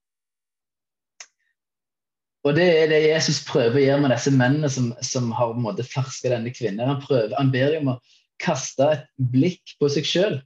Og 2.46 2.54
det 2.56 2.68
er 2.84 2.92
det 2.92 3.02
Jesus 3.08 3.42
prøver 3.48 3.82
å 3.82 3.88
gjøre 3.88 4.04
med 4.06 4.14
disse 4.14 4.32
mennene 4.32 4.70
som, 4.72 4.92
som 5.04 5.34
har 5.36 5.58
på 5.58 5.88
ferska 5.90 6.30
denne 6.32 6.54
kvinnen. 6.54 6.86
Han, 6.86 7.02
prøver, 7.02 7.34
han 7.36 7.50
ber 7.52 7.74
dem 7.74 7.90
om 7.90 7.96
å 7.96 8.00
kaste 8.40 8.92
et 8.94 9.10
blikk 9.34 9.74
på 9.82 9.90
seg 9.92 10.06
sjøl. 10.08 10.38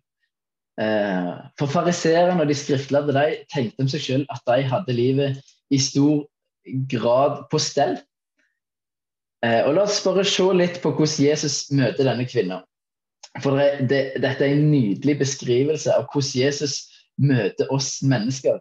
Eh, 0.80 1.32
for 1.60 1.68
fariseerne 1.68 2.40
og 2.40 2.48
de 2.48 2.56
skriftlærde 2.56 3.14
de 3.16 3.42
tenkte 3.52 3.84
om 3.84 3.90
seg 3.92 4.04
selv 4.06 4.32
at 4.32 4.44
de 4.48 4.64
hadde 4.72 4.96
livet 4.96 5.42
i 5.72 5.80
stor 5.82 6.24
grad 6.92 7.44
på 7.52 7.60
stell. 7.60 7.98
Eh, 9.44 9.62
og 9.66 9.76
La 9.76 9.84
oss 9.84 10.00
bare 10.06 10.24
se 10.28 10.48
litt 10.56 10.80
på 10.84 10.94
hvordan 10.96 11.26
Jesus 11.26 11.66
møter 11.76 12.08
denne 12.08 12.28
kvinnen. 12.30 12.64
For 13.44 13.58
det, 13.58 13.90
det, 13.90 14.02
Dette 14.24 14.46
er 14.48 14.56
en 14.56 14.72
nydelig 14.72 15.18
beskrivelse 15.22 15.92
av 15.94 16.08
hvordan 16.12 16.46
Jesus 16.46 16.80
møter 17.22 17.70
oss 17.72 18.00
mennesker 18.04 18.60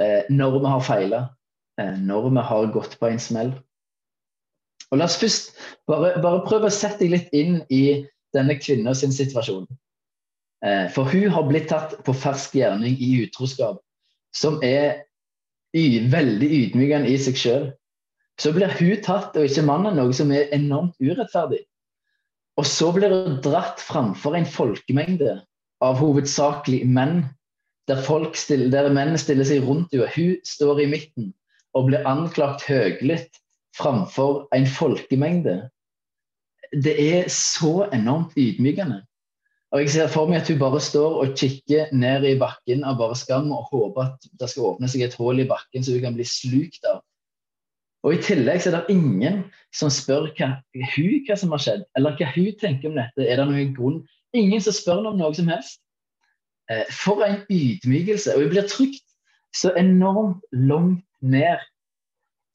eh, 0.00 0.26
når 0.30 0.58
vi 0.58 0.74
har 0.74 0.84
feila, 0.84 1.22
når 1.74 2.28
vi 2.30 2.42
har 2.46 2.68
gått 2.70 2.92
på 3.00 3.08
en 3.08 3.18
smell. 3.18 3.48
Og 4.92 5.00
La 5.00 5.08
oss 5.08 5.16
først 5.18 5.56
bare, 5.90 6.12
bare 6.22 6.44
prøve 6.46 6.70
å 6.70 6.74
sette 6.74 7.02
deg 7.02 7.14
litt 7.16 7.32
inn 7.34 7.56
i 7.66 8.04
denne 8.34 8.54
kvinna 8.60 8.94
sin 8.94 9.14
situasjon. 9.14 9.66
Eh, 10.64 10.86
for 10.90 11.04
hun 11.12 11.28
har 11.30 11.44
blitt 11.48 11.68
tatt 11.68 11.98
på 12.06 12.14
fersk 12.16 12.56
gjerning 12.56 12.96
i 12.96 13.10
utroskap, 13.24 13.82
som 14.36 14.60
er 14.64 15.04
veldig 15.74 16.48
ydmykende 16.48 17.10
i 17.10 17.18
seg 17.20 17.36
sjøl. 17.36 17.66
Så 18.40 18.52
blir 18.54 18.72
hun 18.78 19.02
tatt, 19.04 19.36
og 19.36 19.46
ikke 19.46 19.66
mannen, 19.66 19.98
noe 19.98 20.14
som 20.16 20.32
er 20.32 20.50
enormt 20.54 20.96
urettferdig. 21.02 21.62
Og 22.58 22.66
så 22.66 22.90
blir 22.94 23.12
hun 23.12 23.40
dratt 23.42 23.82
framfor 23.82 24.38
en 24.38 24.46
folkemengde 24.46 25.40
av 25.84 25.98
hovedsakelig 25.98 26.84
menn, 26.86 27.24
der, 27.90 28.00
stiller, 28.34 28.70
der 28.72 28.88
menn 28.94 29.18
stiller 29.18 29.44
seg 29.44 29.66
rundt 29.66 29.92
henne. 29.92 30.08
Hun 30.14 30.36
står 30.46 30.80
i 30.80 30.90
midten 30.90 31.32
og 31.74 31.90
blir 31.90 32.06
anklagt 32.08 32.64
høylytt 32.70 33.42
framfor 33.76 34.46
en 34.54 34.66
folkemengde. 34.70 35.68
Det 36.72 36.94
er 36.94 37.28
så 37.28 37.88
enormt 37.92 38.38
ydmykende. 38.38 39.02
Og 39.74 39.80
Jeg 39.82 39.90
ser 39.90 40.10
for 40.12 40.30
meg 40.30 40.44
at 40.44 40.48
hun 40.52 40.60
bare 40.60 40.78
står 40.80 41.16
og 41.18 41.32
kikker 41.34 41.88
ned 41.98 42.22
i 42.28 42.36
bakken 42.38 42.84
av 42.86 42.94
bare 43.00 43.16
skam 43.18 43.48
og 43.50 43.72
håper 43.72 44.04
at 44.04 44.28
det 44.38 44.48
skal 44.52 44.68
åpne 44.68 44.90
seg 44.90 45.02
et 45.02 45.16
hull 45.18 45.42
i 45.42 45.48
bakken 45.50 45.82
så 45.82 45.96
hun 45.96 46.04
kan 46.04 46.14
bli 46.14 46.26
slukt 46.30 46.86
av. 46.86 47.00
Og 48.06 48.14
I 48.14 48.20
tillegg 48.22 48.62
så 48.62 48.70
er 48.70 48.76
det 48.76 48.94
ingen 48.94 49.40
som 49.74 49.90
spør 49.90 50.28
hva, 50.38 50.50
hun 50.94 51.26
hva 51.26 51.38
som 51.40 51.56
har 51.56 51.64
skjedd, 51.64 51.82
eller 51.98 52.14
hva 52.20 52.30
hun 52.36 52.52
tenker 52.60 52.92
om 52.92 53.00
dette. 53.00 53.26
Er 53.26 53.40
det 53.40 53.48
noen 53.50 53.74
grunn? 53.74 53.98
Ingen 54.36 54.62
som 54.62 54.76
spør 54.76 55.08
om 55.10 55.18
noe 55.18 55.34
som 55.34 55.50
helst. 55.50 55.80
Eh, 56.70 56.86
for 56.94 57.24
en 57.26 57.40
ydmykelse. 57.50 58.36
Og 58.36 58.44
hun 58.44 58.54
blir 58.54 58.68
trygt 58.70 59.02
så 59.56 59.72
enormt 59.80 60.44
langt 60.52 61.02
ned. 61.24 61.58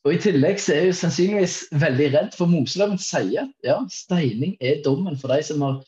Og 0.07 0.15
I 0.15 0.21
tillegg 0.23 0.61
så 0.63 0.77
er 0.77 0.87
hun 0.87 0.99
sannsynligvis 1.01 1.57
veldig 1.81 2.11
redd, 2.15 2.35
for 2.37 2.47
Moseloven 2.47 3.01
sier 3.01 3.43
at 3.43 3.67
ja, 3.67 3.81
steining 3.91 4.55
er 4.63 4.79
dommen 4.85 5.17
for 5.19 5.33
de 5.33 5.43
som 5.43 5.65
har 5.65 5.81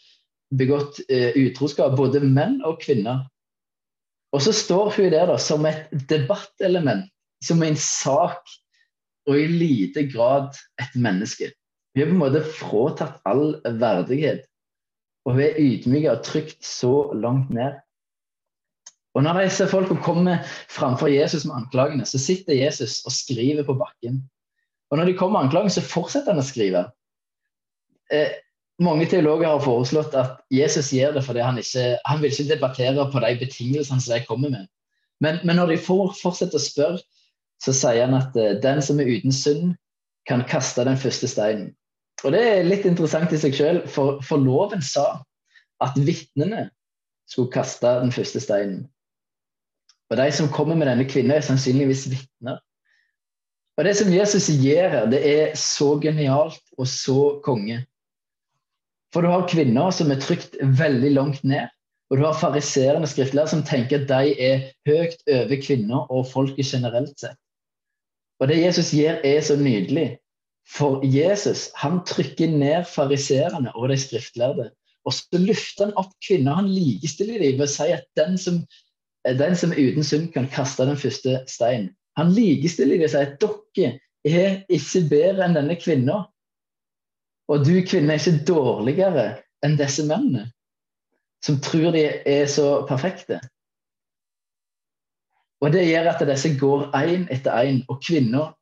begått 0.58 1.00
eh, 1.10 1.32
utroskap, 1.40 1.96
både 1.98 2.22
menn 2.24 2.60
og 2.68 2.82
kvinner. 2.84 3.26
Og 4.32 4.44
så 4.46 4.54
står 4.56 4.94
hun 4.96 5.12
der 5.12 5.28
da, 5.32 5.38
som 5.40 5.66
et 5.68 5.92
debattelement, 6.10 7.08
som 7.44 7.64
en 7.64 7.78
sak, 7.80 8.44
og 9.30 9.38
i 9.38 9.48
lite 9.48 10.08
grad 10.10 10.56
et 10.82 10.96
menneske. 10.98 11.52
Hun 11.96 12.02
er 12.02 12.10
på 12.10 12.16
en 12.16 12.22
måte 12.22 12.44
fråtatt 12.58 13.20
all 13.28 13.60
verdighet, 13.66 14.46
og 15.28 15.36
hun 15.36 15.46
er 15.46 15.60
ydmyk 15.60 16.08
og 16.10 16.24
trygt 16.26 16.64
så 16.66 17.12
langt 17.14 17.52
ned. 17.54 17.80
Og 19.12 19.26
Når 19.26 19.42
disse 19.44 19.68
folka 19.68 19.98
kommer 20.00 20.46
framfor 20.72 21.12
Jesus 21.12 21.44
med 21.46 21.58
anklagene, 21.60 22.06
så 22.08 22.20
sitter 22.20 22.56
Jesus 22.56 23.02
og 23.06 23.12
skriver 23.12 23.68
på 23.68 23.76
bakken. 23.76 24.22
Og 24.92 24.98
Når 24.98 25.06
de 25.06 25.18
kommer 25.20 25.40
med 25.40 25.50
anklagene, 25.50 25.74
så 25.76 25.84
fortsetter 25.84 26.32
han 26.32 26.40
å 26.40 26.48
skrive. 26.48 26.86
Eh, 28.12 28.32
mange 28.82 29.06
teologer 29.10 29.48
har 29.48 29.64
foreslått 29.64 30.16
at 30.18 30.40
Jesus 30.54 30.92
gjør 30.96 31.16
det 31.18 31.26
fordi 31.26 31.44
han 31.46 31.60
ikke 31.62 31.86
han 32.06 32.22
vil 32.22 32.32
ikke 32.32 32.50
debattere 32.54 33.08
på 33.12 33.24
de 33.24 33.32
betingelsene 33.40 34.02
som 34.02 34.16
de 34.16 34.26
kommer 34.28 34.54
med. 34.54 34.70
Men, 35.22 35.38
men 35.46 35.60
når 35.60 35.74
de 35.74 35.82
får, 35.86 36.16
fortsetter 36.22 36.58
å 36.58 36.64
spørre, 36.64 37.02
så 37.62 37.74
sier 37.78 38.08
han 38.08 38.18
at 38.18 38.38
eh, 38.40 38.58
den 38.62 38.82
som 38.82 39.00
er 39.00 39.12
uten 39.12 39.34
synd, 39.36 39.76
kan 40.30 40.44
kaste 40.50 40.86
den 40.86 40.98
første 41.02 41.28
steinen. 41.30 41.72
Og 42.24 42.34
Det 42.34 42.42
er 42.42 42.68
litt 42.68 42.86
interessant 42.86 43.34
i 43.34 43.40
seg 43.42 43.56
selv, 43.58 43.86
for, 43.90 44.20
for 44.26 44.42
loven 44.42 44.82
sa 44.86 45.22
at 45.82 45.98
vitnene 45.98 46.68
skulle 47.30 47.54
kaste 47.54 47.90
den 48.04 48.14
første 48.14 48.42
steinen. 48.44 48.84
Og 50.12 50.20
de 50.20 50.28
som 50.36 50.52
kommer 50.52 50.78
med 50.78 50.90
denne 50.92 51.08
kvinnen, 51.10 51.34
er 51.34 51.46
sannsynligvis 51.46 52.10
vitner. 52.12 52.60
Og 53.80 53.88
det 53.88 53.96
som 53.98 54.12
Jesus 54.14 54.50
gjør 54.52 54.90
her, 54.92 55.06
det 55.10 55.22
er 55.26 55.56
så 55.58 55.96
genialt 56.04 56.62
og 56.78 56.90
så 56.90 57.40
konge. 57.46 57.80
For 59.12 59.24
du 59.24 59.32
har 59.32 59.48
kvinner 59.52 59.92
som 59.96 60.12
er 60.12 60.22
trykt 60.24 60.58
veldig 60.62 61.12
langt 61.18 61.44
ned. 61.44 61.70
Og 62.12 62.20
du 62.20 62.26
har 62.26 62.36
fariserende 62.36 63.08
skriftlærere 63.08 63.54
som 63.54 63.64
tenker 63.68 64.02
at 64.02 64.10
de 64.10 64.34
er 64.44 64.66
høyt 64.88 65.22
over 65.32 65.62
kvinner 65.64 66.12
og 66.12 66.28
folket 66.28 66.68
generelt 66.68 67.14
sett. 67.20 67.38
Og 68.42 68.50
det 68.50 68.60
Jesus 68.60 68.92
gjør, 68.96 69.22
er 69.24 69.42
så 69.46 69.56
nydelig. 69.56 70.18
For 70.68 71.02
Jesus 71.06 71.70
han 71.80 72.02
trykker 72.08 72.52
ned 72.52 72.88
fariserene 72.90 73.72
og 73.76 73.90
de 73.92 73.98
skriftlærde. 74.00 74.70
Og 75.06 75.16
så 75.18 75.40
løfter 75.40 75.88
han 75.88 75.98
opp 75.98 76.12
kvinner. 76.26 76.60
Han 76.60 76.70
likestiller 76.70 77.40
dem 77.42 77.60
ved 77.60 77.68
å 77.68 77.72
si 77.72 77.90
at 77.96 78.08
den 78.20 78.38
som 78.40 78.64
den 79.26 79.56
som 79.56 79.72
er 79.72 79.92
uten 79.92 80.04
synd, 80.04 80.32
kan 80.34 80.48
kaste 80.50 80.86
den 80.86 80.98
første 80.98 81.44
steinen. 81.48 81.92
Han 82.18 82.34
likestiller 82.34 82.98
dem 82.98 83.06
og 83.06 83.12
sier 83.14 83.28
at 83.30 83.44
dere 83.78 83.92
er 84.26 84.56
ikke 84.70 85.04
bedre 85.12 85.46
enn 85.46 85.58
denne 85.58 85.78
kvinna. 85.80 86.24
Og 87.50 87.66
du 87.66 87.74
kvinne 87.88 88.16
er 88.16 88.22
ikke 88.22 88.46
dårligere 88.48 89.26
enn 89.66 89.78
disse 89.80 90.06
mennene 90.08 90.50
som 91.42 91.58
tror 91.64 91.90
de 91.96 92.04
er 92.06 92.46
så 92.50 92.84
perfekte. 92.86 93.40
Og 95.62 95.74
Det 95.74 95.88
gjør 95.88 96.12
at 96.12 96.22
disse 96.30 96.52
går 96.58 96.92
én 96.98 97.26
etter 97.34 97.58
én, 97.66 97.82
og 97.90 98.02
kvinner 98.02 98.54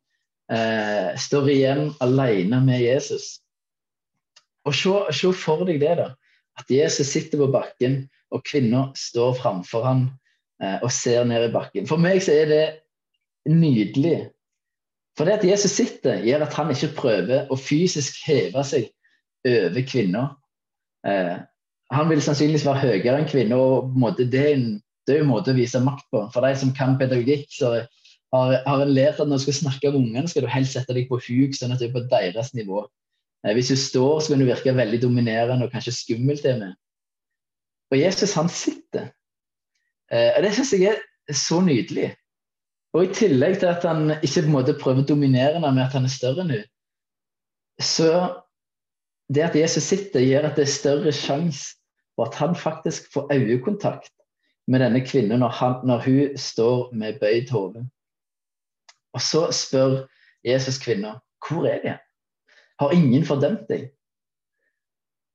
eh, 0.52 1.12
står 1.20 1.50
igjen 1.52 1.84
alene 2.04 2.62
med 2.64 2.80
Jesus. 2.84 3.42
Og 4.68 4.76
se, 4.76 4.96
se, 5.16 5.32
for 5.36 5.66
deg 5.68 5.80
det, 5.84 5.96
da. 6.00 6.08
At 6.60 6.72
Jesus 6.72 7.08
sitter 7.08 7.40
på 7.40 7.52
bakken, 7.52 8.02
og 8.32 8.44
kvinner 8.48 8.92
står 8.96 9.36
framfor 9.40 9.84
ham 9.84 10.08
Eh, 10.60 10.80
og 10.84 10.92
ser 10.92 11.24
ned 11.24 11.48
i 11.48 11.54
bakken. 11.54 11.88
For 11.88 12.02
meg 12.02 12.20
så 12.24 12.36
er 12.36 12.50
det 12.52 12.64
nydelig. 13.48 14.28
For 15.20 15.28
det 15.28 15.42
at 15.42 15.44
Jesus 15.44 15.74
sitter, 15.76 16.22
gjør 16.24 16.46
at 16.46 16.54
han 16.56 16.70
ikke 16.72 16.94
prøver 16.96 17.50
å 17.52 17.58
fysisk 17.60 18.22
heve 18.24 18.62
seg 18.64 18.86
over 19.44 19.84
kvinner. 19.84 20.30
Eh, 21.04 21.34
han 21.92 22.08
vil 22.08 22.22
sannsynligvis 22.24 22.64
være 22.64 22.86
høyere 22.86 23.18
enn 23.18 23.28
kvinner, 23.28 23.60
og 23.60 24.22
det 24.22 24.40
er, 24.40 24.54
en, 24.54 24.78
er 25.12 25.26
måte 25.28 25.52
å 25.52 25.58
vise 25.58 25.82
makt 25.84 26.08
på. 26.14 26.22
For 26.32 26.48
de 26.48 26.54
som 26.62 26.72
kan 26.78 26.96
pedagogikk, 27.02 27.50
så 27.52 27.74
har, 27.76 28.56
har 28.64 28.86
en 28.86 28.94
lært 28.96 29.20
at 29.20 29.28
når 29.28 29.42
du 29.42 29.46
skal 29.50 29.58
snakke 29.58 29.92
med 29.92 30.00
ungene, 30.00 30.32
skal 30.32 30.48
du 30.48 30.54
helst 30.54 30.78
sette 30.78 30.96
deg 30.96 31.12
på 31.12 31.20
huk, 31.20 31.58
sånn 31.58 31.76
at 31.76 31.84
du 31.84 31.90
er 31.90 31.96
på 31.98 32.06
deres 32.16 32.54
nivå. 32.56 32.86
Eh, 33.44 33.52
hvis 33.60 33.74
du 33.74 33.76
står, 33.76 34.24
så 34.24 34.32
kan 34.32 34.44
du 34.44 34.48
virke 34.48 34.78
veldig 34.80 35.02
dominerende 35.04 35.68
og 35.68 35.76
kanskje 35.76 35.98
skummel 35.98 36.40
til 36.40 36.64
meg. 36.64 36.80
Og 37.92 38.00
Jesus, 38.00 38.40
han 38.40 38.48
sitter. 38.56 39.12
Eh, 40.16 40.40
det 40.48 40.56
syns 40.56 40.76
jeg 40.80 40.96
er 40.96 41.44
så 41.44 41.60
nydelig. 41.66 42.14
Og 42.98 43.06
i 43.06 43.14
tillegg 43.14 43.60
til 43.62 43.70
at 43.70 43.86
han 43.86 44.16
ikke 44.18 44.42
på 44.42 44.48
en 44.48 44.56
måte 44.56 44.78
prøver 44.80 45.04
å 45.04 45.10
dominere 45.12 45.58
henne 45.58 45.72
med 45.76 45.86
at 45.86 45.98
han 45.98 46.08
er 46.08 46.14
større 46.14 46.46
enn 46.46 46.56
hun, 46.56 46.64
så 47.80 48.12
det 49.30 49.44
at 49.46 49.56
Jesus 49.56 49.86
sitter, 49.86 50.24
gjør 50.26 50.50
at 50.50 50.58
det 50.58 50.66
er 50.66 50.74
større 50.74 51.14
sjanse 51.14 51.78
for 52.18 52.28
at 52.28 52.40
han 52.42 52.56
faktisk 52.58 53.12
får 53.14 53.30
øyekontakt 53.36 54.12
med 54.68 54.82
denne 54.84 55.02
kvinnen 55.06 55.40
når, 55.40 55.54
han, 55.60 55.76
når 55.88 56.02
hun 56.06 56.38
står 56.38 56.90
med 56.94 57.20
bøyd 57.22 57.54
hode. 57.54 57.86
Og 59.14 59.22
så 59.22 59.48
spør 59.56 60.02
Jesus 60.46 60.82
kvinna 60.82 61.18
hvor 61.48 61.66
er 61.70 61.80
de? 61.86 61.96
Har 62.80 62.92
ingen 62.96 63.24
fordømt 63.26 63.70
deg? 63.70 63.88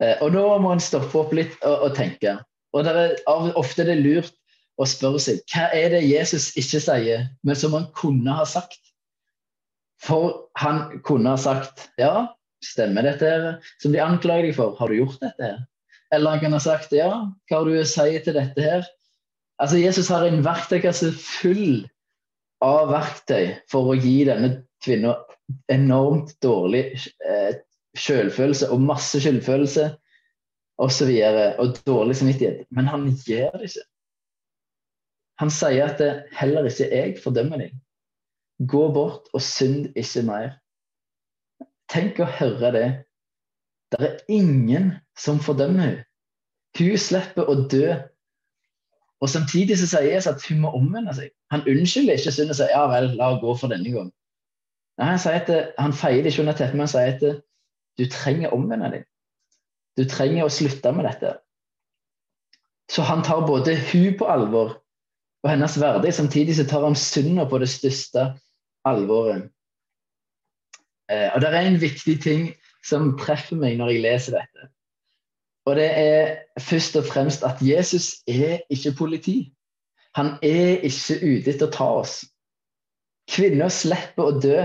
Eh, 0.03 0.21
og 0.21 0.35
nå 0.35 0.45
må 0.61 0.75
en 0.75 0.83
stoppe 0.83 1.17
opp 1.19 1.33
litt 1.37 1.55
og, 1.63 1.89
og 1.89 1.97
tenke. 1.97 2.37
Og 2.75 2.87
er, 2.91 3.17
Ofte 3.57 3.85
er 3.85 3.93
det 3.93 4.03
lurt 4.03 4.35
å 4.81 4.87
spørre 4.89 5.21
seg 5.23 5.43
hva 5.53 5.69
er 5.77 5.93
det 5.95 6.03
Jesus 6.07 6.51
ikke 6.59 6.81
sier, 6.83 7.29
men 7.47 7.59
som 7.59 7.77
han 7.77 7.87
kunne 7.97 8.35
ha 8.35 8.47
sagt. 8.49 8.81
For 10.03 10.49
han 10.61 10.99
kunne 11.07 11.33
ha 11.33 11.41
sagt 11.41 11.87
ja, 12.01 12.27
stemmer 12.65 13.07
dette 13.07 13.31
her, 13.31 13.47
som 13.83 13.95
de 13.95 14.03
anklager 14.03 14.49
deg 14.49 14.59
for, 14.59 14.75
har 14.81 14.91
du 14.91 14.99
gjort 14.99 15.23
dette 15.23 15.47
her? 15.53 15.63
Eller 16.15 16.37
han 16.37 16.43
kan 16.43 16.57
ha 16.57 16.63
sagt 16.63 16.93
ja, 16.95 17.11
hva 17.49 17.59
har 17.59 17.69
du 17.69 17.79
å 17.79 17.89
si 17.89 18.19
til 18.25 18.37
dette 18.37 18.65
her? 18.65 18.87
Altså 19.63 19.79
Jesus 19.79 20.11
har 20.11 20.27
en 20.27 20.43
verktøykasse 20.45 21.13
full 21.15 21.85
av 22.65 22.91
verktøy 22.91 23.55
for 23.71 23.93
å 23.93 23.99
gi 23.99 24.23
denne 24.27 24.51
kvinna 24.85 25.15
enormt 25.73 26.35
dårlig 26.43 26.87
eh, 27.25 27.61
selvfølelse 27.99 28.71
og 28.75 28.83
masse 28.83 29.21
skyldfølelse 29.23 29.89
osv. 30.83 31.11
Og, 31.11 31.41
og 31.63 31.83
dårlig 31.87 32.19
samvittighet. 32.19 32.65
Men 32.75 32.91
han 32.91 33.09
gjør 33.27 33.59
det 33.61 33.71
ikke. 33.71 33.87
Han 35.45 35.51
sier 35.53 35.91
at 35.91 35.99
det 36.01 36.13
heller 36.33 36.65
ikke 36.65 36.87
jeg 36.89 37.19
fordømmer 37.21 37.61
deg. 37.61 37.73
Gå 38.65 38.87
bort 38.95 39.27
og 39.37 39.43
synd 39.45 39.91
ikke 39.93 40.23
mer. 40.25 40.55
Tenk 41.93 42.17
å 42.25 42.29
høre 42.39 42.71
det. 42.73 42.87
Det 43.93 43.99
er 44.07 44.15
ingen 44.33 44.87
som 45.21 45.43
fordømmer 45.45 45.83
henne. 45.85 46.05
Hun 46.79 46.97
slipper 46.97 47.51
å 47.51 47.59
dø. 47.69 47.91
Og 49.21 49.29
Samtidig 49.31 49.77
så 49.83 49.89
sier 49.91 50.15
Jesus 50.15 50.31
at 50.33 50.47
hun 50.49 50.63
må 50.63 50.71
omvende 50.79 51.13
seg. 51.17 51.29
Han 51.53 51.67
unnskylder 51.69 52.17
ikke 52.17 52.33
synd 52.33 52.55
og 52.55 52.59
sier 52.63 52.73
ja 52.73 52.87
vel, 52.89 53.11
la 53.19 53.29
henne 53.35 53.43
gå 53.43 53.57
for 53.61 53.73
denne 53.75 53.93
gang. 53.93 54.09
Nei, 54.97 55.11
Han, 55.11 55.21
sier 55.21 55.43
at 55.43 55.51
det, 55.53 55.59
han 55.77 55.93
feier 55.93 56.25
det 56.25 56.33
ikke 56.33 56.47
under 56.47 56.57
teppet, 56.57 56.79
men 56.79 56.87
han 56.87 56.93
sier 56.95 57.13
at 57.13 57.21
det, 57.21 57.35
du 58.01 58.07
trenger 58.09 58.49
å 58.49 58.63
omvende 58.63 58.91
deg. 58.97 59.05
Du 60.01 60.09
trenger 60.09 60.49
å 60.49 60.57
slutte 60.57 60.95
med 60.97 61.05
dette. 61.11 61.35
Så 62.89 63.05
han 63.05 63.21
tar 63.29 63.45
både 63.45 63.77
hun 63.93 64.17
på 64.17 64.31
alvor 64.31 64.79
og 65.45 65.51
hennes 65.51 65.81
verdig. 65.81 66.15
Samtidig 66.15 66.57
så 66.57 66.67
tar 66.67 66.87
han 66.87 66.97
synda 66.97 67.45
på 67.49 67.61
det 67.61 67.69
største 67.69 68.31
alvoret. 68.89 69.51
Eh, 71.13 71.29
og 71.35 71.41
det 71.41 71.51
er 71.51 71.67
en 71.69 71.81
viktig 71.81 72.17
ting 72.23 72.47
som 72.85 73.13
treffer 73.21 73.61
meg 73.61 73.77
når 73.79 73.93
jeg 73.93 74.05
leser 74.05 74.39
dette. 74.39 74.71
Og 75.69 75.77
det 75.77 75.91
er 75.97 76.61
først 76.61 76.97
og 76.97 77.07
fremst 77.09 77.45
at 77.45 77.61
Jesus 77.65 78.25
er 78.29 78.65
ikke 78.73 78.97
politi. 78.99 79.53
Han 80.17 80.37
er 80.43 80.85
ikke 80.85 81.19
ute 81.21 81.53
etter 81.53 81.69
å 81.69 81.75
ta 81.75 81.89
oss. 82.01 82.19
Kvinner 83.31 83.73
slipper 83.73 84.29
å 84.29 84.41
dø 84.41 84.59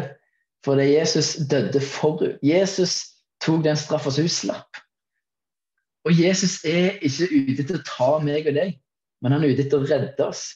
fordi 0.68 0.90
Jesus 0.92 1.38
døde 1.48 1.80
for 1.80 2.20
henne. 2.20 2.40
Jesus 2.44 3.16
tok 3.44 3.64
den 3.64 3.80
straffa 3.80 4.12
som 4.12 4.28
hun 4.28 4.32
slapp. 4.32 4.80
Og 6.08 6.16
Jesus 6.16 6.60
er 6.68 7.00
ikke 7.00 7.28
ute 7.32 7.64
etter 7.64 7.80
å 7.80 7.86
ta 7.88 8.10
meg 8.24 8.48
og 8.48 8.56
deg, 8.56 8.76
men 9.24 9.36
han 9.36 9.44
er 9.44 9.54
ute 9.54 9.66
etter 9.68 9.80
å 9.80 9.88
redde 9.88 10.28
oss. 10.28 10.50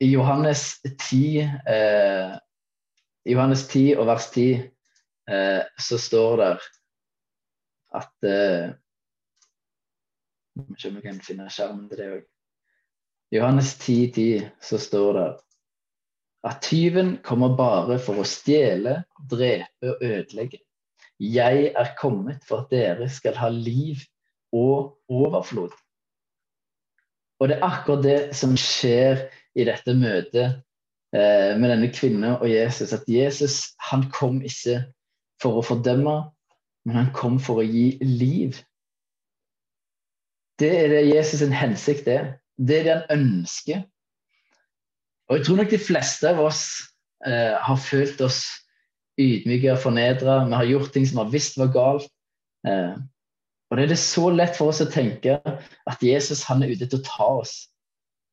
I 0.00 0.12
Johannes 0.12 0.80
10, 0.98 1.40
eh, 1.66 2.38
Johannes 3.24 3.66
10 3.68 3.98
og 4.00 4.06
vers 4.08 4.30
10 4.32 4.46
eh, 5.28 5.62
så 5.78 5.98
står 6.00 6.36
det 6.40 6.52
at 8.00 8.28
eh, 8.28 8.70
Se 10.76 10.88
om 10.88 10.96
jeg 10.98 11.04
kan 11.04 11.20
finne 11.24 11.46
skjermen 11.52 11.86
til 11.88 12.00
det 12.00 12.06
òg. 12.14 12.24
Johannes 13.32 13.74
10, 13.78 13.94
10, 14.16 14.48
så 14.60 14.80
står 14.82 15.12
det 15.16 15.28
at 16.50 16.62
tyven 16.64 17.12
kommer 17.24 17.54
bare 17.56 17.98
for 18.02 18.20
å 18.20 18.26
stjele, 18.26 19.02
drepe 19.30 19.92
og 19.92 20.02
ødelegge. 20.04 20.62
Jeg 21.20 21.70
er 21.76 21.92
kommet 22.00 22.44
for 22.48 22.64
at 22.64 22.72
dere 22.72 23.08
skal 23.12 23.36
ha 23.36 23.48
liv 23.52 24.02
og 24.56 24.96
overflod. 25.12 25.76
Og 27.40 27.48
det 27.48 27.56
er 27.56 27.68
akkurat 27.68 28.04
det 28.04 28.18
som 28.36 28.56
skjer 28.58 29.26
i 29.58 29.66
dette 29.66 29.94
møtet 29.98 30.60
eh, 31.14 31.52
med 31.58 31.70
denne 31.72 31.90
kvinnen 31.94 32.36
og 32.36 32.48
Jesus. 32.50 32.94
At 32.96 33.08
Jesus 33.10 33.74
han 33.90 34.06
kom 34.14 34.40
ikke 34.46 34.82
for 35.42 35.60
å 35.60 35.64
fordømme, 35.64 36.16
men 36.86 36.96
han 36.96 37.12
kom 37.16 37.38
for 37.42 37.62
å 37.62 37.66
gi 37.66 37.96
liv. 38.04 38.60
Det 40.60 40.70
er 40.76 40.92
det 40.92 41.04
Jesus' 41.08 41.40
sin 41.40 41.56
hensikt 41.56 42.08
er. 42.08 42.34
Det 42.60 42.80
er 42.80 42.86
det 42.86 42.96
han 42.96 43.20
ønsker. 43.20 43.84
Og 45.30 45.38
jeg 45.38 45.46
tror 45.46 45.60
nok 45.60 45.70
de 45.70 45.78
fleste 45.80 46.28
av 46.28 46.40
oss 46.42 46.64
eh, 47.26 47.54
har 47.56 47.78
følt 47.80 48.20
oss 48.26 48.42
ydmyke 49.20 49.72
og 49.72 49.80
fornedra. 49.84 50.42
Vi 50.48 50.58
har 50.58 50.68
gjort 50.68 50.92
ting 50.92 51.06
som 51.06 51.20
vi 51.20 51.24
har 51.24 51.32
visst 51.32 51.58
var 51.60 51.72
galt. 51.74 52.10
Eh, 52.66 52.98
og 53.70 53.78
det 53.78 53.84
er 53.84 53.92
det 53.92 54.00
så 54.02 54.26
lett 54.34 54.56
for 54.58 54.72
oss 54.72 54.82
å 54.82 54.88
tenke 54.90 55.38
at 55.46 56.02
Jesus 56.02 56.42
han 56.50 56.64
er 56.64 56.74
ute 56.74 56.88
til 56.90 56.98
å 56.98 57.06
ta 57.06 57.28
oss. 57.44 57.54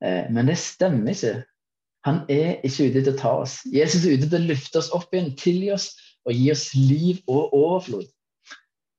Eh, 0.03 0.25
men 0.31 0.49
det 0.49 0.57
stemmer 0.61 1.13
ikke. 1.13 1.35
Han 2.07 2.21
er 2.31 2.59
ikke 2.63 2.89
ute 2.89 3.01
til 3.01 3.13
å 3.13 3.19
ta 3.19 3.31
oss. 3.43 3.59
Jesus 3.73 4.05
er 4.05 4.17
ute 4.17 4.29
til 4.29 4.39
å 4.39 4.49
løfte 4.51 4.79
oss 4.79 4.91
opp 4.95 5.13
igjen, 5.13 5.33
tilgi 5.39 5.73
oss 5.75 5.89
og 6.27 6.35
gi 6.35 6.51
oss 6.53 6.69
liv 6.75 7.19
og 7.27 7.55
overflod. 7.55 8.05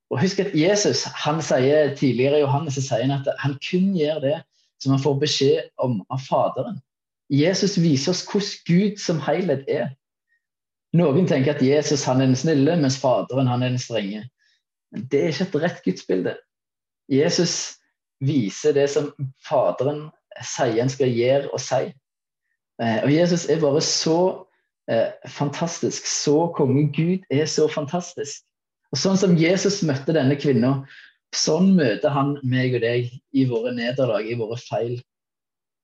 Og 0.08 0.22
husk 0.22 0.40
at 0.40 0.54
Jesus 0.56 1.04
han 1.24 1.40
sier 1.44 1.94
tidligere 1.96 2.40
i 2.40 2.44
Johannes 2.44 2.78
sier 2.80 3.12
at 3.12 3.28
han 3.42 3.56
kun 3.64 3.92
gjør 3.96 4.22
det 4.24 4.36
som 4.82 4.94
han 4.94 5.02
får 5.02 5.16
beskjed 5.20 5.70
om 5.84 6.00
av 6.12 6.22
Faderen. 6.24 6.78
Jesus 7.28 7.76
viser 7.80 8.14
oss 8.14 8.24
hvordan 8.24 8.62
Gud 8.68 9.00
som 9.02 9.20
helhet 9.20 9.68
er. 9.68 9.90
Noen 10.96 11.28
tenker 11.28 11.52
at 11.52 11.64
Jesus 11.64 12.06
han 12.08 12.22
er 12.22 12.30
den 12.30 12.40
snille, 12.40 12.76
mens 12.80 12.96
Faderen 13.00 13.50
han 13.50 13.62
er 13.62 13.74
den 13.74 13.82
strenge. 13.82 14.24
Men 14.92 15.04
det 15.12 15.20
er 15.20 15.34
ikke 15.34 15.48
et 15.48 15.58
rett 15.66 15.82
gudsbilde. 15.84 16.36
Jesus 17.12 17.56
viser 18.24 18.72
det 18.76 18.88
som 18.92 19.10
Faderen 19.44 20.06
sier 20.46 20.82
en 20.82 20.92
skal 20.92 21.10
gjøre 21.12 21.50
og 21.52 21.62
si. 21.62 21.88
Eh, 22.82 22.98
og 23.02 23.10
Jesus 23.12 23.48
er 23.50 23.60
bare 23.62 23.82
så 23.84 24.18
eh, 24.90 25.10
fantastisk. 25.26 26.06
Så 26.06 26.48
konge. 26.56 26.88
Gud 26.94 27.26
er 27.34 27.46
så 27.50 27.68
fantastisk. 27.72 28.44
Og 28.92 29.00
Sånn 29.00 29.20
som 29.20 29.36
Jesus 29.36 29.82
møtte 29.84 30.16
denne 30.16 30.38
kvinna, 30.40 30.78
sånn 31.36 31.74
møter 31.76 32.14
han 32.14 32.36
meg 32.42 32.78
og 32.78 32.84
deg 32.86 33.10
i 33.36 33.44
våre 33.50 33.74
nederlag, 33.76 34.24
i 34.24 34.38
våre 34.38 34.56
feil. 34.62 34.96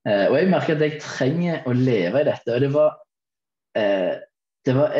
Eh, 0.07 0.25
og 0.29 0.39
jeg 0.39 0.49
merker 0.49 0.77
at 0.77 0.85
jeg 0.87 1.01
trenger 1.03 1.67
å 1.69 1.75
leve 1.77 2.23
i 2.23 2.29
dette. 2.31 2.55
Og 2.55 2.65
det 2.65 2.71
var, 2.73 3.01
det 3.75 4.73
var 4.73 4.93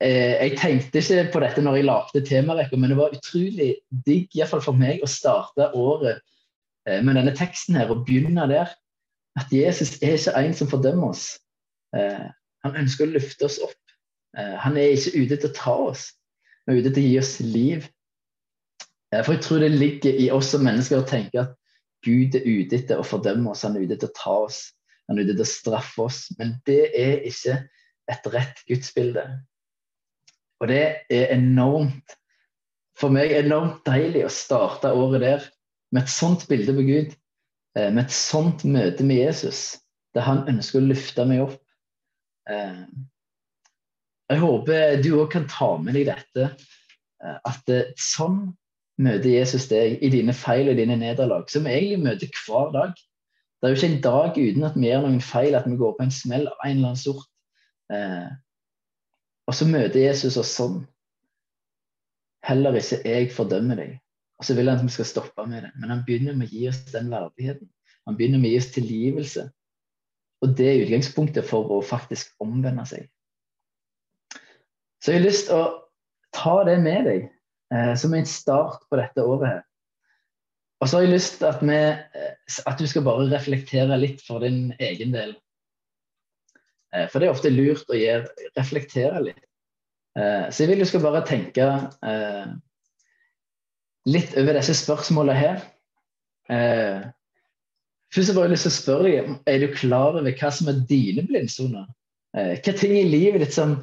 Eh, 0.00 0.48
jeg 0.48 0.56
tenkte 0.56 1.02
ikke 1.02 1.26
på 1.34 1.40
dette 1.44 1.60
når 1.60 1.76
jeg 1.76 1.84
lagde 1.84 2.20
temarekka, 2.24 2.76
men 2.80 2.92
det 2.92 2.96
var 2.96 3.12
utrolig 3.12 3.74
digg, 4.06 4.30
iallfall 4.32 4.62
for 4.64 4.76
meg, 4.80 5.02
å 5.04 5.08
starte 5.10 5.66
året 5.76 6.22
eh, 6.90 7.02
med 7.04 7.16
denne 7.18 7.34
teksten 7.36 7.78
her 7.78 7.92
å 7.92 8.00
begynne 8.04 8.46
der. 8.50 8.72
At 9.38 9.52
Jesus 9.54 9.96
er 10.02 10.16
ikke 10.18 10.34
en 10.40 10.56
som 10.58 10.70
fordømmer 10.70 11.12
oss. 11.14 11.26
Eh, 11.96 12.26
han 12.64 12.76
ønsker 12.82 13.06
å 13.06 13.14
løfte 13.14 13.46
oss 13.46 13.60
opp. 13.64 13.76
Han 14.36 14.76
er 14.78 14.92
ikke 14.94 15.24
ute 15.24 15.36
til 15.40 15.48
å 15.48 15.54
ta 15.56 15.72
oss, 15.90 16.02
men 16.62 16.76
ute 16.78 16.92
til 16.92 17.02
å 17.02 17.08
gi 17.08 17.14
oss 17.18 17.32
liv. 17.42 17.86
For 19.10 19.32
jeg 19.34 19.42
tror 19.42 19.64
det 19.64 19.70
ligger 19.72 20.20
i 20.22 20.28
oss 20.30 20.52
som 20.52 20.62
mennesker 20.62 21.00
å 21.00 21.08
tenke 21.08 21.40
at 21.40 21.56
Gud 22.06 22.36
er 22.38 22.46
ute 22.46 22.78
etter 22.78 23.00
å 23.00 23.06
fordømme 23.08 23.50
oss, 23.50 23.64
han 23.66 23.74
er 23.74 23.88
ute 23.88 23.96
etter 23.96 24.12
å 24.12 24.14
ta 24.14 24.36
oss, 24.44 24.60
han 25.10 25.18
er 25.18 25.26
ute 25.26 25.34
etter 25.34 25.48
å 25.48 25.50
straffe 25.50 26.04
oss. 26.04 26.20
Men 26.38 26.54
det 26.68 26.92
er 26.94 27.26
ikke 27.26 27.56
et 28.12 28.30
rett 28.36 28.62
gudsbilde. 28.70 29.26
Og 30.62 30.70
det 30.70 30.84
er 31.10 31.34
enormt 31.34 32.14
for 33.00 33.12
meg 33.12 33.32
enormt 33.32 33.82
deilig 33.88 34.26
å 34.26 34.32
starte 34.32 34.92
året 34.96 35.24
der 35.24 35.46
med 35.90 36.02
et 36.02 36.12
sånt 36.12 36.46
bilde 36.48 36.74
på 36.76 36.84
Gud. 36.86 37.14
Eh, 37.78 37.90
med 37.92 38.06
et 38.06 38.14
sånt 38.14 38.64
møte 38.66 39.06
med 39.06 39.22
Jesus, 39.22 39.78
der 40.14 40.26
han 40.26 40.42
ønsker 40.50 40.80
å 40.80 40.88
løfte 40.90 41.26
meg 41.28 41.44
opp. 41.44 41.58
Eh, 42.50 42.82
jeg 44.30 44.42
håper 44.42 45.02
du 45.02 45.12
òg 45.18 45.30
kan 45.32 45.46
ta 45.50 45.76
med 45.82 45.98
deg 45.98 46.10
dette. 46.10 46.50
Eh, 47.22 47.38
at 47.46 47.72
sånn 48.00 48.42
møter 49.00 49.30
Jesus 49.32 49.68
deg 49.70 50.02
i 50.02 50.10
dine 50.12 50.34
feil 50.36 50.70
og 50.70 50.78
dine 50.78 50.98
nederlag, 50.98 51.48
som 51.50 51.66
vi 51.66 51.76
egentlig 51.76 52.04
møter 52.04 52.42
hver 52.44 52.74
dag. 52.74 52.94
Det 53.60 53.68
er 53.68 53.72
jo 53.72 53.78
ikke 53.78 53.90
en 53.92 54.04
dag 54.04 54.38
uten 54.38 54.66
at 54.66 54.76
vi 54.76 54.88
gjør 54.88 55.06
noen 55.06 55.24
feil, 55.24 55.56
at 55.56 55.66
vi 55.68 55.78
går 55.80 55.96
på 55.96 56.06
en 56.06 56.14
smell 56.14 56.46
av 56.48 56.62
en 56.64 56.76
eller 56.76 56.92
annen 56.92 57.00
sort. 57.00 57.26
Og 59.50 59.56
så 59.56 59.66
møter 59.68 60.00
Jesus 60.00 60.38
oss 60.40 60.52
sånn. 60.56 60.78
Heller 62.46 62.78
ikke 62.80 63.00
jeg 63.04 63.32
fordømmer 63.36 63.80
deg. 63.82 63.98
Og 64.40 64.46
så 64.48 64.56
vil 64.56 64.70
han 64.70 64.80
at 64.80 64.86
vi 64.86 64.94
skal 64.94 65.08
stoppe 65.08 65.44
med 65.46 65.66
det. 65.66 65.70
Men 65.76 65.92
han 65.92 66.04
begynner 66.06 66.36
med 66.36 66.48
å 66.48 66.56
gi 66.56 66.68
oss 66.70 66.80
den 66.88 67.10
verdigheten. 67.12 67.68
Han 68.08 68.16
begynner 68.16 68.40
med 68.40 68.48
å 68.48 68.52
gi 68.54 68.60
oss 68.62 68.70
tilgivelse. 68.72 69.42
Og 70.40 70.54
det 70.56 70.68
er 70.68 70.84
utgangspunktet 70.86 71.44
for 71.44 71.68
å 71.76 71.82
faktisk 71.84 72.32
omvende 72.40 72.86
seg. 72.88 73.10
Så 75.00 75.12
jeg 75.12 75.20
har 75.20 75.26
lyst 75.26 75.50
til 75.50 75.60
å 75.60 75.66
ta 76.36 76.54
det 76.64 76.78
med 76.80 77.04
deg 77.08 77.26
eh, 77.74 77.92
som 78.00 78.16
en 78.16 78.28
start 78.28 78.86
på 78.88 79.00
dette 79.00 79.24
året 79.24 79.48
her. 79.48 79.60
Og 80.80 80.88
så 80.88 80.96
har 80.96 81.04
jeg 81.04 81.12
lyst 81.12 81.36
til 81.40 81.50
at, 81.50 81.62
eh, 81.68 82.32
at 82.72 82.80
du 82.80 82.88
skal 82.88 83.04
bare 83.04 83.28
reflektere 83.28 84.00
litt 84.00 84.24
for 84.24 84.40
din 84.44 84.70
egen 84.80 85.12
del. 85.12 85.36
Eh, 86.96 87.06
for 87.12 87.20
det 87.20 87.28
er 87.28 87.36
ofte 87.36 87.52
lurt 87.52 87.92
å 87.92 87.98
gjøre, 87.98 88.48
reflektere 88.56 89.20
litt. 89.28 89.44
Eh, 90.16 90.48
så 90.48 90.64
jeg 90.64 90.72
vil 90.72 90.82
du 90.82 90.88
skal 90.88 91.04
bare 91.04 91.22
tenke 91.28 91.68
eh, 92.08 92.48
litt 94.10 94.36
over 94.40 94.58
disse 94.58 94.74
spørsmålene 94.78 95.38
her. 95.38 95.64
Eh, 96.50 97.08
først 98.14 98.34
har 98.34 98.46
jeg 98.46 98.54
lyst 98.54 98.66
til 98.66 98.72
å 98.72 98.76
spørre 98.76 99.08
deg, 99.08 99.32
Er 99.46 99.58
du 99.62 99.74
klar 99.74 100.18
over 100.18 100.30
hva 100.30 100.52
som 100.54 100.70
er 100.72 100.84
dine 100.88 101.26
blindsoner? 101.28 101.88
Eh, 102.36 102.56
hva 102.58 102.76
ting 102.76 102.96
i 102.98 103.08
livet 103.08 103.44
ditt 103.44 103.56
som, 103.56 103.78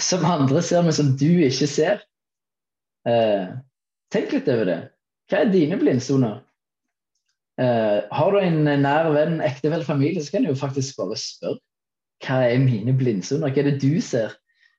som, 0.00 0.24
andre 0.24 0.62
ser, 0.62 0.82
men 0.82 0.96
som 0.96 1.16
du 1.16 1.30
ikke 1.46 1.70
ser? 1.70 2.04
tenk 4.12 4.32
litt 4.34 4.48
over 4.52 4.66
det. 4.68 4.80
Hva 5.30 5.38
er 5.40 5.52
dine 5.52 5.78
blindsoner? 5.80 6.42
Eh, 7.58 8.00
har 8.10 8.30
du 8.30 8.38
en 8.38 8.68
nær 8.82 9.08
venn, 9.14 9.40
ektefelle, 9.42 9.86
familie, 9.86 10.22
så 10.22 10.34
kan 10.34 10.44
du 10.44 10.52
jo 10.52 10.58
faktisk 10.58 10.98
bare 11.00 11.16
spørre 11.18 11.58
hva 12.22 12.42
er 12.46 12.60
mine 12.62 12.94
blindsoner? 12.98 13.50
Hva 13.50 13.62
er 13.62 13.72
det 13.72 13.80
du 13.82 14.00
ser 14.02 14.34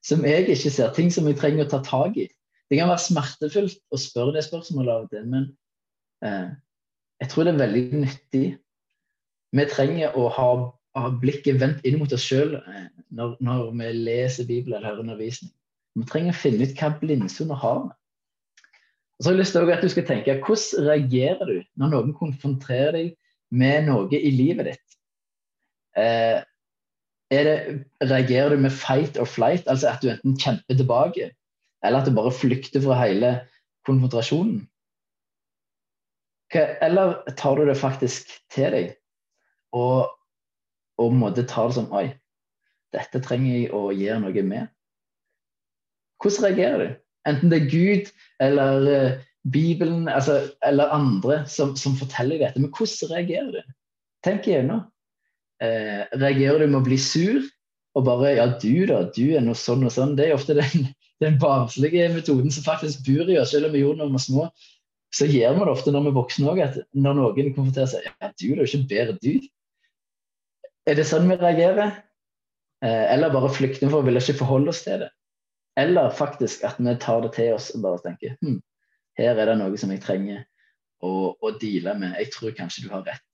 som 0.06 0.23
jeg 0.28 0.47
ikke 0.47 0.71
ser? 0.71 0.93
Ting 0.95 1.12
som 1.12 1.28
jeg 1.28 1.38
trenger 1.39 1.65
å 1.65 1.71
ta 1.73 1.80
tak 1.84 2.17
i. 2.19 2.28
Det 2.69 2.77
kan 2.77 2.89
være 2.91 3.01
smertefullt 3.01 3.79
å 3.89 3.99
spørre 3.99 4.36
det 4.38 4.45
spørsmålet 4.45 4.93
av 4.93 5.05
og 5.05 5.13
til, 5.13 5.29
men 5.29 5.45
eh, 6.25 6.49
jeg 7.19 7.32
tror 7.32 7.47
det 7.47 7.53
er 7.53 7.63
veldig 7.63 7.86
nyttig. 8.03 8.43
Vi 9.58 9.65
trenger 9.71 10.17
å 10.19 10.27
ha, 10.36 10.49
ha 10.99 11.12
blikket 11.21 11.58
vendt 11.62 11.88
inn 11.88 11.97
mot 12.01 12.13
oss 12.13 12.27
sjøl 12.29 12.60
eh, 12.60 12.84
når, 13.17 13.39
når, 13.43 13.71
vi 13.79 13.93
leser 14.05 14.47
Bibelen 14.49 14.77
eller 14.77 14.93
hører 14.93 15.08
undervisning. 15.08 15.53
Vi 15.97 16.05
trenger 16.12 16.36
å 16.36 16.41
finne 16.43 16.67
ut 16.67 16.75
hva 16.77 16.91
blindsoner 17.01 17.60
har. 17.63 17.88
Og 17.89 19.25
så 19.25 19.32
har 19.32 19.36
jeg 19.36 19.41
lyst 19.41 19.58
til 19.58 19.73
at 19.73 19.84
du 19.84 19.89
skal 19.91 20.08
tenke, 20.08 20.38
Hvordan 20.45 20.86
reagerer 20.91 21.49
du 21.49 21.58
når 21.82 21.95
noen 21.95 22.13
konfronterer 22.15 22.95
deg 22.95 23.10
med 23.49 23.89
noe 23.89 24.13
i 24.13 24.29
livet 24.32 24.69
ditt? 24.69 24.99
Eh, 25.97 26.45
det, 27.34 27.58
reagerer 28.05 28.53
du 28.53 28.62
med 28.62 28.73
fight 28.73 29.17
or 29.17 29.27
flight, 29.27 29.67
altså 29.67 29.89
at 29.91 30.01
du 30.01 30.13
enten 30.13 30.38
kjemper 30.39 30.77
tilbake, 30.77 31.32
eller 31.85 32.01
at 32.01 32.09
du 32.09 32.15
bare 32.15 32.33
flykter 32.35 32.83
fra 32.83 32.97
hele 33.01 33.33
konfrontasjonen? 33.87 34.63
Eller 36.53 37.19
tar 37.37 37.59
du 37.59 37.67
det 37.69 37.77
faktisk 37.77 38.31
til 38.51 38.73
deg 38.73 38.89
og, 39.77 40.09
og 40.97 41.13
måtte 41.13 41.45
ta 41.47 41.67
det 41.69 41.77
som 41.77 41.91
Oi, 41.93 42.07
dette 42.95 43.21
trenger 43.21 43.53
jeg 43.53 43.71
å 43.75 43.89
gjøre 43.93 44.23
noe 44.23 44.45
med. 44.47 44.71
Hvordan 46.19 46.47
reagerer 46.47 46.81
du? 46.81 46.95
Enten 47.29 47.51
det 47.51 47.59
er 47.59 47.69
Gud 47.69 48.09
eller 48.41 48.87
uh, 48.89 49.19
Bibelen 49.51 50.07
altså, 50.09 50.41
eller 50.65 50.91
andre 50.91 51.43
som, 51.47 51.75
som, 51.77 51.95
forteller 51.95 52.41
dette. 52.41 52.59
Men 52.59 52.73
hvordan 52.73 53.13
reagerer 53.13 53.51
du? 53.59 53.75
Tenk 54.25 54.49
igjennom. 54.49 54.83
Eh, 55.63 56.03
reagerer 56.15 56.63
du 56.63 56.69
med 56.69 56.81
å 56.81 56.85
bli 56.85 56.97
sur 56.99 57.43
og 57.97 58.05
bare 58.07 58.35
Ja, 58.37 58.45
du 58.47 58.85
da, 58.87 59.01
du 59.11 59.35
er 59.35 59.43
noe 59.43 59.57
sånn 59.59 59.85
og 59.87 59.93
sånn. 59.95 60.15
Det 60.19 60.27
er 60.27 60.35
ofte 60.35 60.57
den, 60.59 60.89
den 61.23 61.39
barnslige 61.39 62.08
metoden 62.13 62.51
som 62.51 62.63
faktisk 62.63 63.05
bor 63.08 63.29
i 63.29 63.38
oss, 63.39 63.51
selv 63.53 63.67
om 63.67 63.73
vi 63.75 63.84
gjorde 63.84 63.99
det 63.99 64.05
da 64.05 64.10
vi 64.10 64.17
var 64.17 64.25
små. 64.25 64.49
Så 65.15 65.25
gjør 65.25 65.55
vi 65.55 65.65
det 65.65 65.73
ofte 65.73 65.91
når 65.91 66.05
vi 66.05 66.12
er 66.12 66.17
voksne 66.19 66.51
òg, 66.51 66.60
at 66.63 66.77
når 66.93 67.17
noen 67.17 67.53
konfronterer 67.55 67.89
seg 67.89 68.05
Ja, 68.08 68.29
du 68.29 68.45
er 68.51 68.62
jo 68.62 68.67
ikke 68.67 68.89
bedre, 68.91 69.17
du. 69.23 69.34
Er 70.89 70.97
det 70.97 71.08
sånn 71.10 71.27
vi 71.29 71.38
reagerer? 71.39 71.97
Uh, 72.79 73.05
eller 73.12 73.34
bare 73.34 73.49
flykter 73.51 73.89
for 73.89 73.99
å 73.99 74.05
ville 74.05 74.21
ikke 74.21 74.39
forholde 74.39 74.71
oss 74.71 74.84
til 74.86 75.01
det? 75.03 75.10
Eller 75.79 76.13
faktisk 76.15 76.63
at 76.67 76.79
vi 76.79 76.93
tar 77.01 77.23
det 77.25 77.34
til 77.36 77.55
oss 77.55 77.71
og 77.75 77.84
bare 77.84 77.99
tenker 78.03 78.38
hm, 78.39 78.60
her 79.19 79.36
er 79.36 79.51
det 79.51 79.58
noe 79.60 79.79
som 79.79 79.91
jeg 79.91 80.01
trenger 80.03 80.45
å, 81.03 81.36
å 81.36 81.51
deale 81.60 81.95
med. 81.99 82.15
Jeg 82.19 82.32
tror 82.36 82.55
kanskje 82.55 82.86
du 82.86 82.93
har 82.93 83.03
rett. 83.08 83.25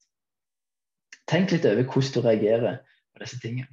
Tenk 1.30 1.52
litt 1.54 1.66
over 1.66 1.86
hvordan 1.86 2.14
du 2.14 2.26
reagerer 2.26 2.80
på 3.14 3.22
disse 3.22 3.38
tingene. 3.42 3.70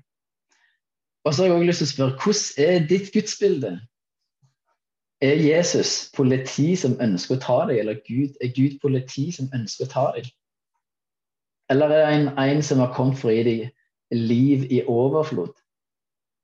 Og 1.23 1.33
så 1.33 1.43
har 1.43 1.51
jeg 1.51 1.57
også 1.57 1.69
lyst 1.69 1.83
til 1.83 1.87
å 1.87 1.91
spørre 1.93 2.19
hvordan 2.23 2.67
er 2.67 2.87
ditt 2.89 3.11
gudsbilde? 3.13 3.73
Er 5.23 5.39
Jesus 5.39 6.11
politi 6.15 6.73
som 6.75 6.97
ønsker 7.01 7.37
å 7.37 7.43
ta 7.43 7.59
deg, 7.69 7.79
eller 7.79 8.01
Gud, 8.03 8.33
er 8.43 8.51
Gud 8.55 8.79
politi 8.81 9.29
som 9.31 9.51
ønsker 9.55 9.87
å 9.87 9.91
ta 9.93 10.05
deg? 10.17 10.27
Eller 11.71 11.93
er 11.93 12.01
det 12.01 12.15
en, 12.17 12.27
en 12.43 12.63
som 12.65 12.81
har 12.83 12.91
kommet 12.95 13.21
for 13.21 13.31
å 13.31 13.35
gi 13.37 13.45
deg 13.47 14.17
liv 14.19 14.65
i 14.67 14.81
overflod? 14.83 15.53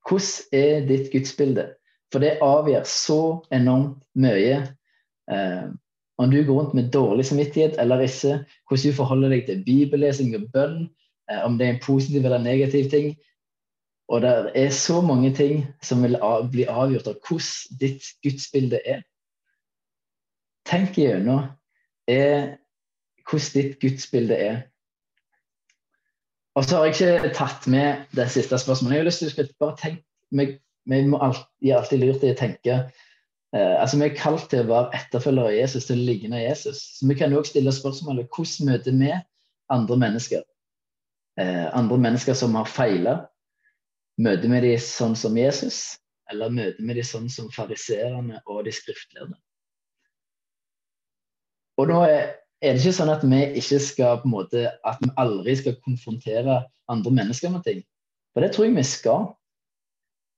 Hvordan 0.08 0.56
er 0.56 0.88
ditt 0.88 1.12
gudsbilde? 1.12 1.68
For 2.10 2.24
det 2.24 2.40
avgjør 2.42 2.88
så 2.88 3.22
enormt 3.54 4.00
mye. 4.18 4.62
Eh, 5.30 5.68
om 6.20 6.32
du 6.32 6.40
går 6.44 6.56
rundt 6.56 6.74
med 6.74 6.90
dårlig 6.92 7.28
samvittighet 7.30 7.78
eller 7.80 8.02
ikke, 8.04 8.40
hvordan 8.68 8.92
du 8.92 8.98
forholder 8.98 9.36
deg 9.36 9.46
til 9.48 9.62
bibellesing 9.68 10.34
og 10.40 10.48
bønn, 10.56 10.88
eh, 11.30 11.44
om 11.46 11.60
det 11.60 11.68
er 11.68 11.76
en 11.76 11.84
positiv 11.84 12.26
eller 12.26 12.42
negativ 12.44 12.90
ting. 12.92 13.14
Og 14.10 14.22
det 14.22 14.32
er 14.58 14.70
så 14.74 15.02
mange 15.06 15.30
ting 15.38 15.68
som 15.86 16.02
vil 16.04 16.18
bli 16.52 16.66
avgjort 16.66 17.08
av 17.12 17.20
hvordan 17.22 17.78
ditt 17.82 18.08
gudsbilde 18.26 18.82
er. 18.86 19.04
Tenk 20.66 20.98
igjennom 20.98 21.46
hvordan 22.10 23.54
ditt 23.54 23.78
gudsbilde 23.82 24.36
er. 24.36 24.58
Og 26.58 26.66
så 26.66 26.78
har 26.78 26.90
jeg 26.90 26.96
ikke 26.98 27.34
tatt 27.38 27.68
med 27.70 28.10
det 28.18 28.26
siste 28.34 28.58
spørsmålet. 28.58 28.96
Jeg 28.98 29.04
har 29.04 29.08
lyst 29.08 29.22
til 29.24 29.46
å 29.46 29.62
bare 29.62 29.78
tenke 29.80 30.58
vi 30.90 31.06
må 31.06 31.20
alltid, 31.22 31.72
alltid 31.76 32.02
lurt 32.02 32.24
i 32.26 32.32
å 32.34 32.38
tenke 32.38 32.76
eh, 32.76 33.76
altså 33.82 34.00
Vi 34.00 34.08
er 34.08 34.18
kalt 34.18 34.48
til 34.50 34.64
å 34.64 34.70
være 34.70 35.00
etterfølgere 35.00 35.52
av 35.52 35.58
Jesus, 35.58 35.86
til 35.86 36.02
å 36.02 36.08
ligne 36.08 36.42
Jesus. 36.42 36.82
Så 36.98 37.10
vi 37.10 37.18
kan 37.20 37.34
også 37.34 37.54
stille 37.54 37.74
spørsmålet 37.74 38.30
hvordan 38.34 38.72
møter 38.72 38.98
vi 38.98 39.12
andre 39.74 39.98
mennesker? 40.04 40.46
Eh, 41.40 41.68
andre 41.78 42.00
mennesker 42.02 42.38
som 42.38 42.58
har 42.58 42.70
feila. 42.70 43.16
Møter 44.20 44.52
vi 44.52 44.60
de 44.66 44.74
sånn 44.84 45.16
som 45.16 45.38
Jesus, 45.40 46.00
eller 46.32 46.52
møter 46.52 46.84
vi 46.84 46.98
de 46.98 47.06
sånn 47.08 47.30
som 47.32 47.48
fariseerne 47.56 48.42
og 48.46 48.66
de 48.68 48.74
skriftlærde? 48.76 49.38
Og 51.80 51.88
nå 51.88 52.02
er 52.04 52.34
det 52.60 52.82
ikke 52.82 52.98
sånn 52.98 53.12
at 53.14 53.24
vi 53.24 53.40
ikke 53.62 53.80
skal 53.80 54.20
på 54.20 54.28
en 54.28 54.34
måte, 54.34 54.66
at 54.84 55.00
vi 55.00 55.12
aldri 55.22 55.56
skal 55.56 55.78
konfrontere 55.86 56.62
andre 56.92 57.14
mennesker 57.16 57.54
med 57.54 57.64
ting. 57.64 57.84
For 58.34 58.44
det 58.44 58.52
tror 58.54 58.68
jeg 58.68 58.76
vi 58.76 58.86
skal. 58.88 59.30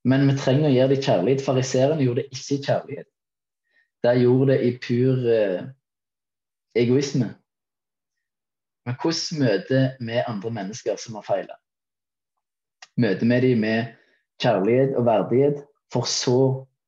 Men 0.06 0.26
vi 0.26 0.36
trenger 0.38 0.68
å 0.68 0.74
gjøre 0.74 0.90
det 0.92 0.98
i 1.00 1.06
kjærlighet. 1.06 1.44
Fariserene 1.46 2.06
gjorde 2.06 2.22
det 2.22 2.38
ikke 2.38 2.54
i 2.54 2.62
kjærlighet. 2.66 3.08
De 4.02 4.14
gjorde 4.18 4.48
det 4.50 4.58
i 4.66 4.70
pur 4.82 5.26
eh, 5.30 5.66
egoisme. 6.78 7.28
Men 8.86 8.98
hvordan 8.98 9.42
møter 9.42 9.84
vi 10.02 10.22
andre 10.22 10.54
mennesker 10.58 10.98
som 10.98 11.18
har 11.18 11.26
feila? 11.26 11.61
Møter 13.00 13.28
vi 13.28 13.40
dem 13.46 13.62
med 13.64 13.92
kjærlighet 14.42 14.96
og 14.98 15.06
verdighet, 15.06 15.62
for 15.92 16.08
så 16.08 16.38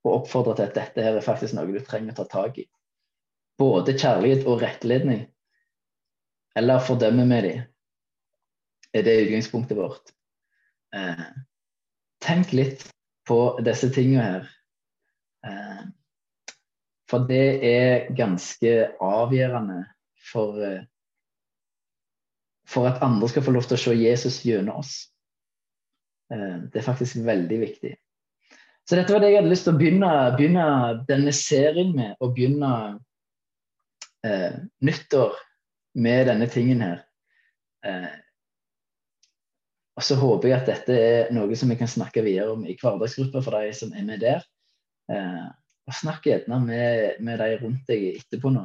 å 0.05 0.17
oppfordre 0.19 0.57
til 0.59 0.69
at 0.69 0.77
dette 0.77 1.05
her 1.05 1.17
er 1.17 1.25
faktisk 1.25 1.57
noe 1.57 1.71
du 1.73 1.81
trenger 1.85 2.13
å 2.13 2.23
ta 2.23 2.27
tak 2.29 2.59
i? 2.61 2.67
Både 3.61 3.95
kjærlighet 3.97 4.49
og 4.51 4.61
rettledning. 4.65 5.25
Eller 6.59 6.83
fordømmer 6.85 7.29
vi 7.31 7.41
dem? 7.49 7.63
Er 8.95 9.03
det 9.03 9.17
utgangspunktet 9.25 9.79
vårt? 9.79 10.13
Eh, 10.95 11.25
tenk 12.23 12.53
litt 12.55 12.85
på 13.27 13.39
disse 13.65 13.91
tingene 13.95 14.27
her. 14.27 14.51
Eh, 15.47 15.85
for 17.11 17.27
det 17.29 17.47
er 17.67 18.13
ganske 18.17 18.75
avgjørende 19.03 19.81
for, 20.31 20.61
eh, 20.63 20.85
for 22.67 22.89
at 22.89 23.03
andre 23.03 23.29
skal 23.29 23.43
få 23.43 23.57
lov 23.57 23.67
til 23.69 23.77
å 23.77 23.83
se 23.83 23.97
Jesus 23.99 24.43
gjennom 24.47 24.85
oss. 24.85 25.14
Eh, 26.33 26.59
det 26.71 26.81
er 26.81 26.87
faktisk 26.87 27.21
veldig 27.27 27.61
viktig. 27.61 27.95
Så 28.85 28.99
dette 28.99 29.15
var 29.15 29.23
det 29.25 29.33
jeg 29.33 29.41
hadde 29.41 29.53
lyst 29.53 29.65
til 29.67 29.75
å 29.75 29.81
begynne, 29.81 30.13
begynne 30.37 30.67
denne 31.09 31.33
serien 31.37 31.95
med. 31.97 32.15
Å 32.21 32.29
begynne 32.33 32.73
eh, 34.27 34.61
nyttår 34.85 35.39
med 36.05 36.29
denne 36.29 36.49
tingen 36.53 36.85
her. 36.85 37.01
Eh, 37.87 38.13
og 39.95 40.03
så 40.03 40.17
håper 40.19 40.51
jeg 40.51 40.59
at 40.59 40.71
dette 40.71 40.95
er 40.99 41.35
noe 41.35 41.57
som 41.57 41.71
vi 41.71 41.79
kan 41.79 41.91
snakke 41.91 42.25
videre 42.27 42.53
om 42.57 42.65
i 42.67 42.75
hverdagsgruppa 42.77 43.43
for 43.45 43.57
de 43.57 43.75
som 43.77 43.93
er 43.95 44.07
med 44.07 44.25
der. 44.25 44.43
Eh, 45.13 45.45
og 45.85 45.97
snakk 45.97 46.27
gjerne 46.27 46.59
med, 46.65 47.21
med 47.25 47.41
de 47.41 47.59
rundt 47.61 47.85
deg 47.91 48.07
etterpå 48.15 48.51
nå 48.53 48.65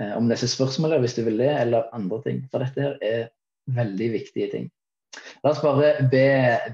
eh, 0.00 0.14
om 0.16 0.28
disse 0.30 0.48
spørsmålene 0.50 1.04
hvis 1.04 1.18
du 1.18 1.22
vil 1.26 1.40
det, 1.40 1.52
eller 1.62 1.88
andre 1.96 2.20
ting. 2.24 2.42
For 2.50 2.64
dette 2.64 2.84
her 2.84 2.98
er 3.04 3.28
veldig 3.78 4.12
viktige 4.16 4.50
ting. 4.54 4.68
La 5.44 5.52
oss 5.52 5.62
bare 5.62 5.94
be, 6.10 6.26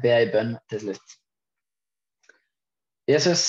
be 0.02 0.12
ei 0.14 0.30
bønn 0.32 0.56
til 0.70 0.82
slutt. 0.86 1.16
Jesus, 3.10 3.44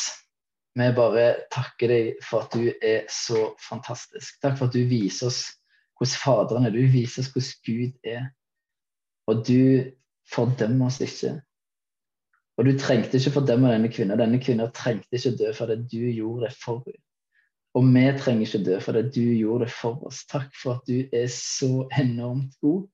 vi 0.76 0.88
bare 0.95 1.28
takker 1.54 1.91
deg 1.91 2.24
for 2.26 2.43
at 2.43 2.56
du 2.56 2.67
er 2.84 3.06
så 3.12 3.54
fantastisk. 3.63 4.41
Takk 4.43 4.58
for 4.60 4.67
at 4.67 4.76
du 4.76 4.84
viser 4.89 5.30
oss 5.32 5.45
hvordan 5.95 6.19
Faderen 6.19 6.67
er. 6.67 6.76
Du 6.76 6.84
viser 6.91 7.24
oss 7.24 7.32
hvordan 7.32 7.62
Gud 7.67 8.12
er. 8.12 8.26
Og 9.32 9.45
du 9.48 9.91
fordømmer 10.34 10.91
oss 10.91 11.00
ikke. 11.02 11.38
Og 12.58 12.67
du 12.67 12.76
trengte 12.80 13.19
ikke 13.19 13.38
fordømme 13.39 13.71
denne 13.71 13.91
kvinnen. 13.91 14.19
Denne 14.19 14.39
kvinnen 14.43 14.71
trengte 14.76 15.15
ikke 15.15 15.36
dø 15.39 15.54
for 15.56 15.71
det 15.71 15.86
du 15.91 16.04
gjorde 16.12 16.50
det 16.50 16.54
for 16.60 16.84
henne. 16.86 17.02
Og 17.76 17.84
vi 17.91 18.04
trenger 18.19 18.45
ikke 18.48 18.63
dø 18.63 18.76
for 18.80 18.95
det 18.95 19.10
du 19.15 19.24
gjorde 19.36 19.65
det 19.65 19.74
for 19.76 20.06
oss. 20.08 20.21
Takk 20.32 20.52
for 20.56 20.78
at 20.78 20.86
du 20.88 21.10
er 21.12 21.28
så 21.32 21.88
enormt 22.00 22.54
god. 22.63 22.86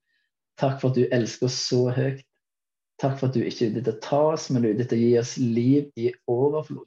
Takk 0.60 0.80
for 0.80 0.92
at 0.92 0.98
du 1.00 1.06
elsker 1.08 1.48
oss 1.48 1.58
så 1.68 1.86
høyt. 1.94 2.22
Takk 3.00 3.18
for 3.18 3.28
at 3.28 3.36
du 3.36 3.42
ikke 3.42 3.66
er 3.66 3.72
ute 3.72 3.82
etter 3.82 3.96
å 3.96 4.02
ta 4.04 4.22
oss, 4.34 4.48
men 4.50 4.62
du 4.62 4.68
er 4.68 4.76
ute 4.76 4.84
etter 4.86 4.98
å 4.98 5.02
gi 5.02 5.12
oss 5.18 5.36
liv 5.40 5.88
i 5.98 6.12
overflod. 6.30 6.86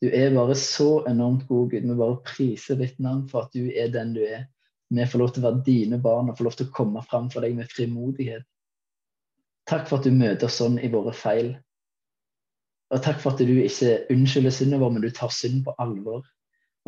Du 0.00 0.08
er 0.16 0.32
bare 0.34 0.56
så 0.56 1.04
enormt 1.08 1.46
god, 1.48 1.70
Gud. 1.72 1.86
Vi 1.88 1.96
bare 1.96 2.20
priser 2.24 2.78
ditt 2.80 2.98
navn 3.00 3.26
for 3.28 3.46
at 3.46 3.56
du 3.56 3.68
er 3.68 3.92
den 3.92 4.14
du 4.16 4.22
er. 4.24 4.46
Vi 4.90 5.06
får 5.06 5.22
lov 5.22 5.32
til 5.34 5.44
å 5.44 5.50
være 5.50 5.64
dine 5.66 6.00
barn 6.02 6.30
og 6.30 6.38
får 6.38 6.48
lov 6.48 6.56
til 6.58 6.68
å 6.68 6.76
komme 6.76 7.02
fram 7.06 7.28
for 7.32 7.44
deg 7.44 7.54
med 7.58 7.70
frimodighet. 7.70 8.46
Takk 9.70 9.84
for 9.86 10.00
at 10.00 10.08
du 10.08 10.16
møter 10.16 10.48
oss 10.48 10.56
sånn 10.58 10.80
i 10.82 10.90
våre 10.90 11.12
feil. 11.14 11.52
Og 12.90 13.04
takk 13.04 13.20
for 13.22 13.36
at 13.36 13.44
du 13.46 13.52
ikke 13.60 14.00
unnskylder 14.10 14.54
synden 14.56 14.82
vår, 14.82 14.96
men 14.96 15.04
du 15.04 15.12
tar 15.14 15.30
synd 15.34 15.62
på 15.66 15.76
alvor. 15.78 16.24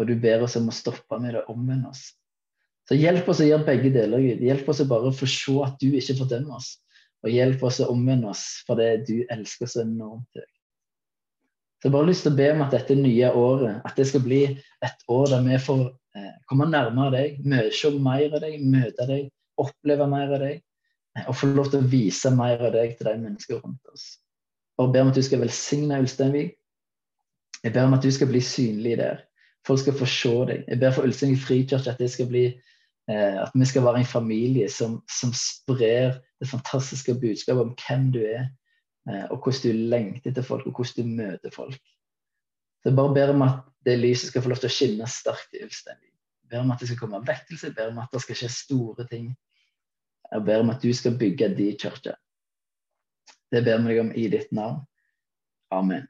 Og 0.00 0.08
du 0.08 0.16
ber 0.18 0.42
oss 0.42 0.56
om 0.58 0.66
å 0.72 0.74
stoppe 0.74 1.20
med 1.22 1.36
det 1.36 1.44
og 1.44 1.54
omvende 1.54 1.92
oss. 1.92 2.08
Så 2.88 2.98
hjelp 2.98 3.28
oss 3.30 3.40
å 3.42 3.46
gjøre 3.46 3.66
begge 3.66 3.92
deler, 3.94 4.22
Gud. 4.22 4.42
Hjelp 4.42 4.68
oss 4.72 4.82
å 4.82 4.88
bare 4.90 5.12
få 5.14 5.28
se 5.30 5.54
at 5.64 5.76
du 5.80 5.92
ikke 5.94 6.16
fordømmer 6.18 6.58
oss. 6.58 6.74
Og 7.22 7.30
hjelp 7.30 7.62
oss 7.68 7.78
å 7.82 7.90
omvende 7.92 8.32
oss 8.32 8.42
for 8.66 8.80
det 8.80 9.04
du 9.06 9.22
elsker 9.30 9.70
så 9.70 9.84
enormt. 9.84 10.42
Så 11.82 11.88
jeg 11.88 11.90
har 11.90 11.94
bare 11.96 12.10
lyst 12.10 12.26
til 12.26 12.34
å 12.34 12.38
be 12.38 12.48
om 12.52 12.60
at 12.62 12.74
dette 12.74 12.94
nye 12.94 13.28
året 13.38 13.86
at 13.86 13.96
det 13.98 14.06
skal 14.10 14.22
bli 14.22 14.42
et 14.86 15.06
år 15.10 15.30
der 15.32 15.46
vi 15.46 15.56
får 15.62 15.80
eh, 16.18 16.34
komme 16.50 16.68
nærmere 16.70 17.10
deg, 17.16 17.72
se 17.74 17.90
mer 17.98 18.26
av 18.28 18.42
deg, 18.44 18.58
møte 18.62 19.06
deg, 19.08 19.30
oppleve 19.62 20.06
mer 20.10 20.34
av 20.36 20.44
deg. 20.44 20.60
Eh, 21.18 21.26
og 21.26 21.38
få 21.38 21.50
lov 21.50 21.72
til 21.72 21.82
å 21.82 21.90
vise 21.90 22.30
mer 22.34 22.62
av 22.62 22.74
deg 22.76 22.96
til 22.98 23.10
de 23.10 23.16
mennesker 23.24 23.62
rundt 23.62 23.94
oss. 23.94 24.06
Og 24.78 24.92
ber 24.94 25.04
om 25.04 25.10
at 25.10 25.18
du 25.18 25.26
skal 25.26 25.42
velsigne 25.42 25.98
Ulsteinvik. 26.02 26.54
Jeg 27.62 27.74
ber 27.74 27.86
om 27.86 27.94
at 27.94 28.06
du 28.06 28.10
skal 28.14 28.30
bli 28.30 28.42
synlig 28.42 28.96
der. 28.98 29.22
Folk 29.66 29.82
skal 29.82 29.94
få 29.94 30.08
se 30.10 30.36
deg. 30.50 30.64
Jeg 30.66 30.82
ber 30.82 30.94
for 30.94 31.06
Ulsteinvik 31.06 31.42
frikirke 31.44 31.94
at 31.94 32.02
det 32.02 32.10
skal 32.14 32.30
bli 32.30 32.46
at 33.10 33.50
vi 33.58 33.66
skal 33.66 33.82
være 33.82 33.98
en 33.98 34.06
familie 34.08 34.68
som, 34.70 35.00
som 35.10 35.32
sprer 35.34 36.20
det 36.40 36.48
fantastiske 36.48 37.16
budskapet 37.18 37.64
om 37.64 37.72
hvem 37.74 38.04
du 38.14 38.20
er, 38.22 38.44
Eh, 39.08 39.24
og 39.30 39.42
hvordan 39.42 39.62
du 39.62 39.88
lengter 39.90 40.30
etter 40.30 40.46
folk, 40.46 40.66
og 40.66 40.76
hvordan 40.76 41.02
du 41.02 41.22
møter 41.22 41.50
folk. 41.54 41.78
Så 42.82 42.90
jeg 42.90 42.96
bare 42.96 43.14
ber 43.14 43.34
om 43.34 43.42
at 43.42 43.62
det 43.86 43.98
lyset 43.98 44.30
skal 44.30 44.42
få 44.42 44.52
lov 44.52 44.60
til 44.62 44.70
å 44.70 44.74
skinne 44.76 45.08
sterkt 45.10 45.58
i 45.58 45.62
Ulsteinvik. 45.66 46.14
Jeg 46.42 46.50
ber 46.50 46.62
om 46.62 46.70
at 46.74 46.82
det 46.82 46.90
skal 46.90 47.00
komme 47.00 47.22
vekkelse, 47.26 47.70
jeg 47.70 47.76
ber 47.78 47.90
om 47.90 47.98
at 48.02 48.14
det 48.14 48.22
skal 48.22 48.38
skje 48.38 48.50
store 48.54 49.06
ting. 49.10 49.32
Jeg 50.32 50.46
ber 50.46 50.62
om 50.62 50.70
at 50.70 50.82
du 50.82 50.92
skal 50.94 51.18
bygge 51.18 51.50
din 51.58 51.78
kirke. 51.78 52.14
Det 53.52 53.64
ber 53.66 53.82
vi 53.82 53.90
deg 53.90 54.00
om 54.04 54.12
i 54.16 54.28
ditt 54.32 54.54
navn. 54.54 54.82
Amen. 55.72 56.06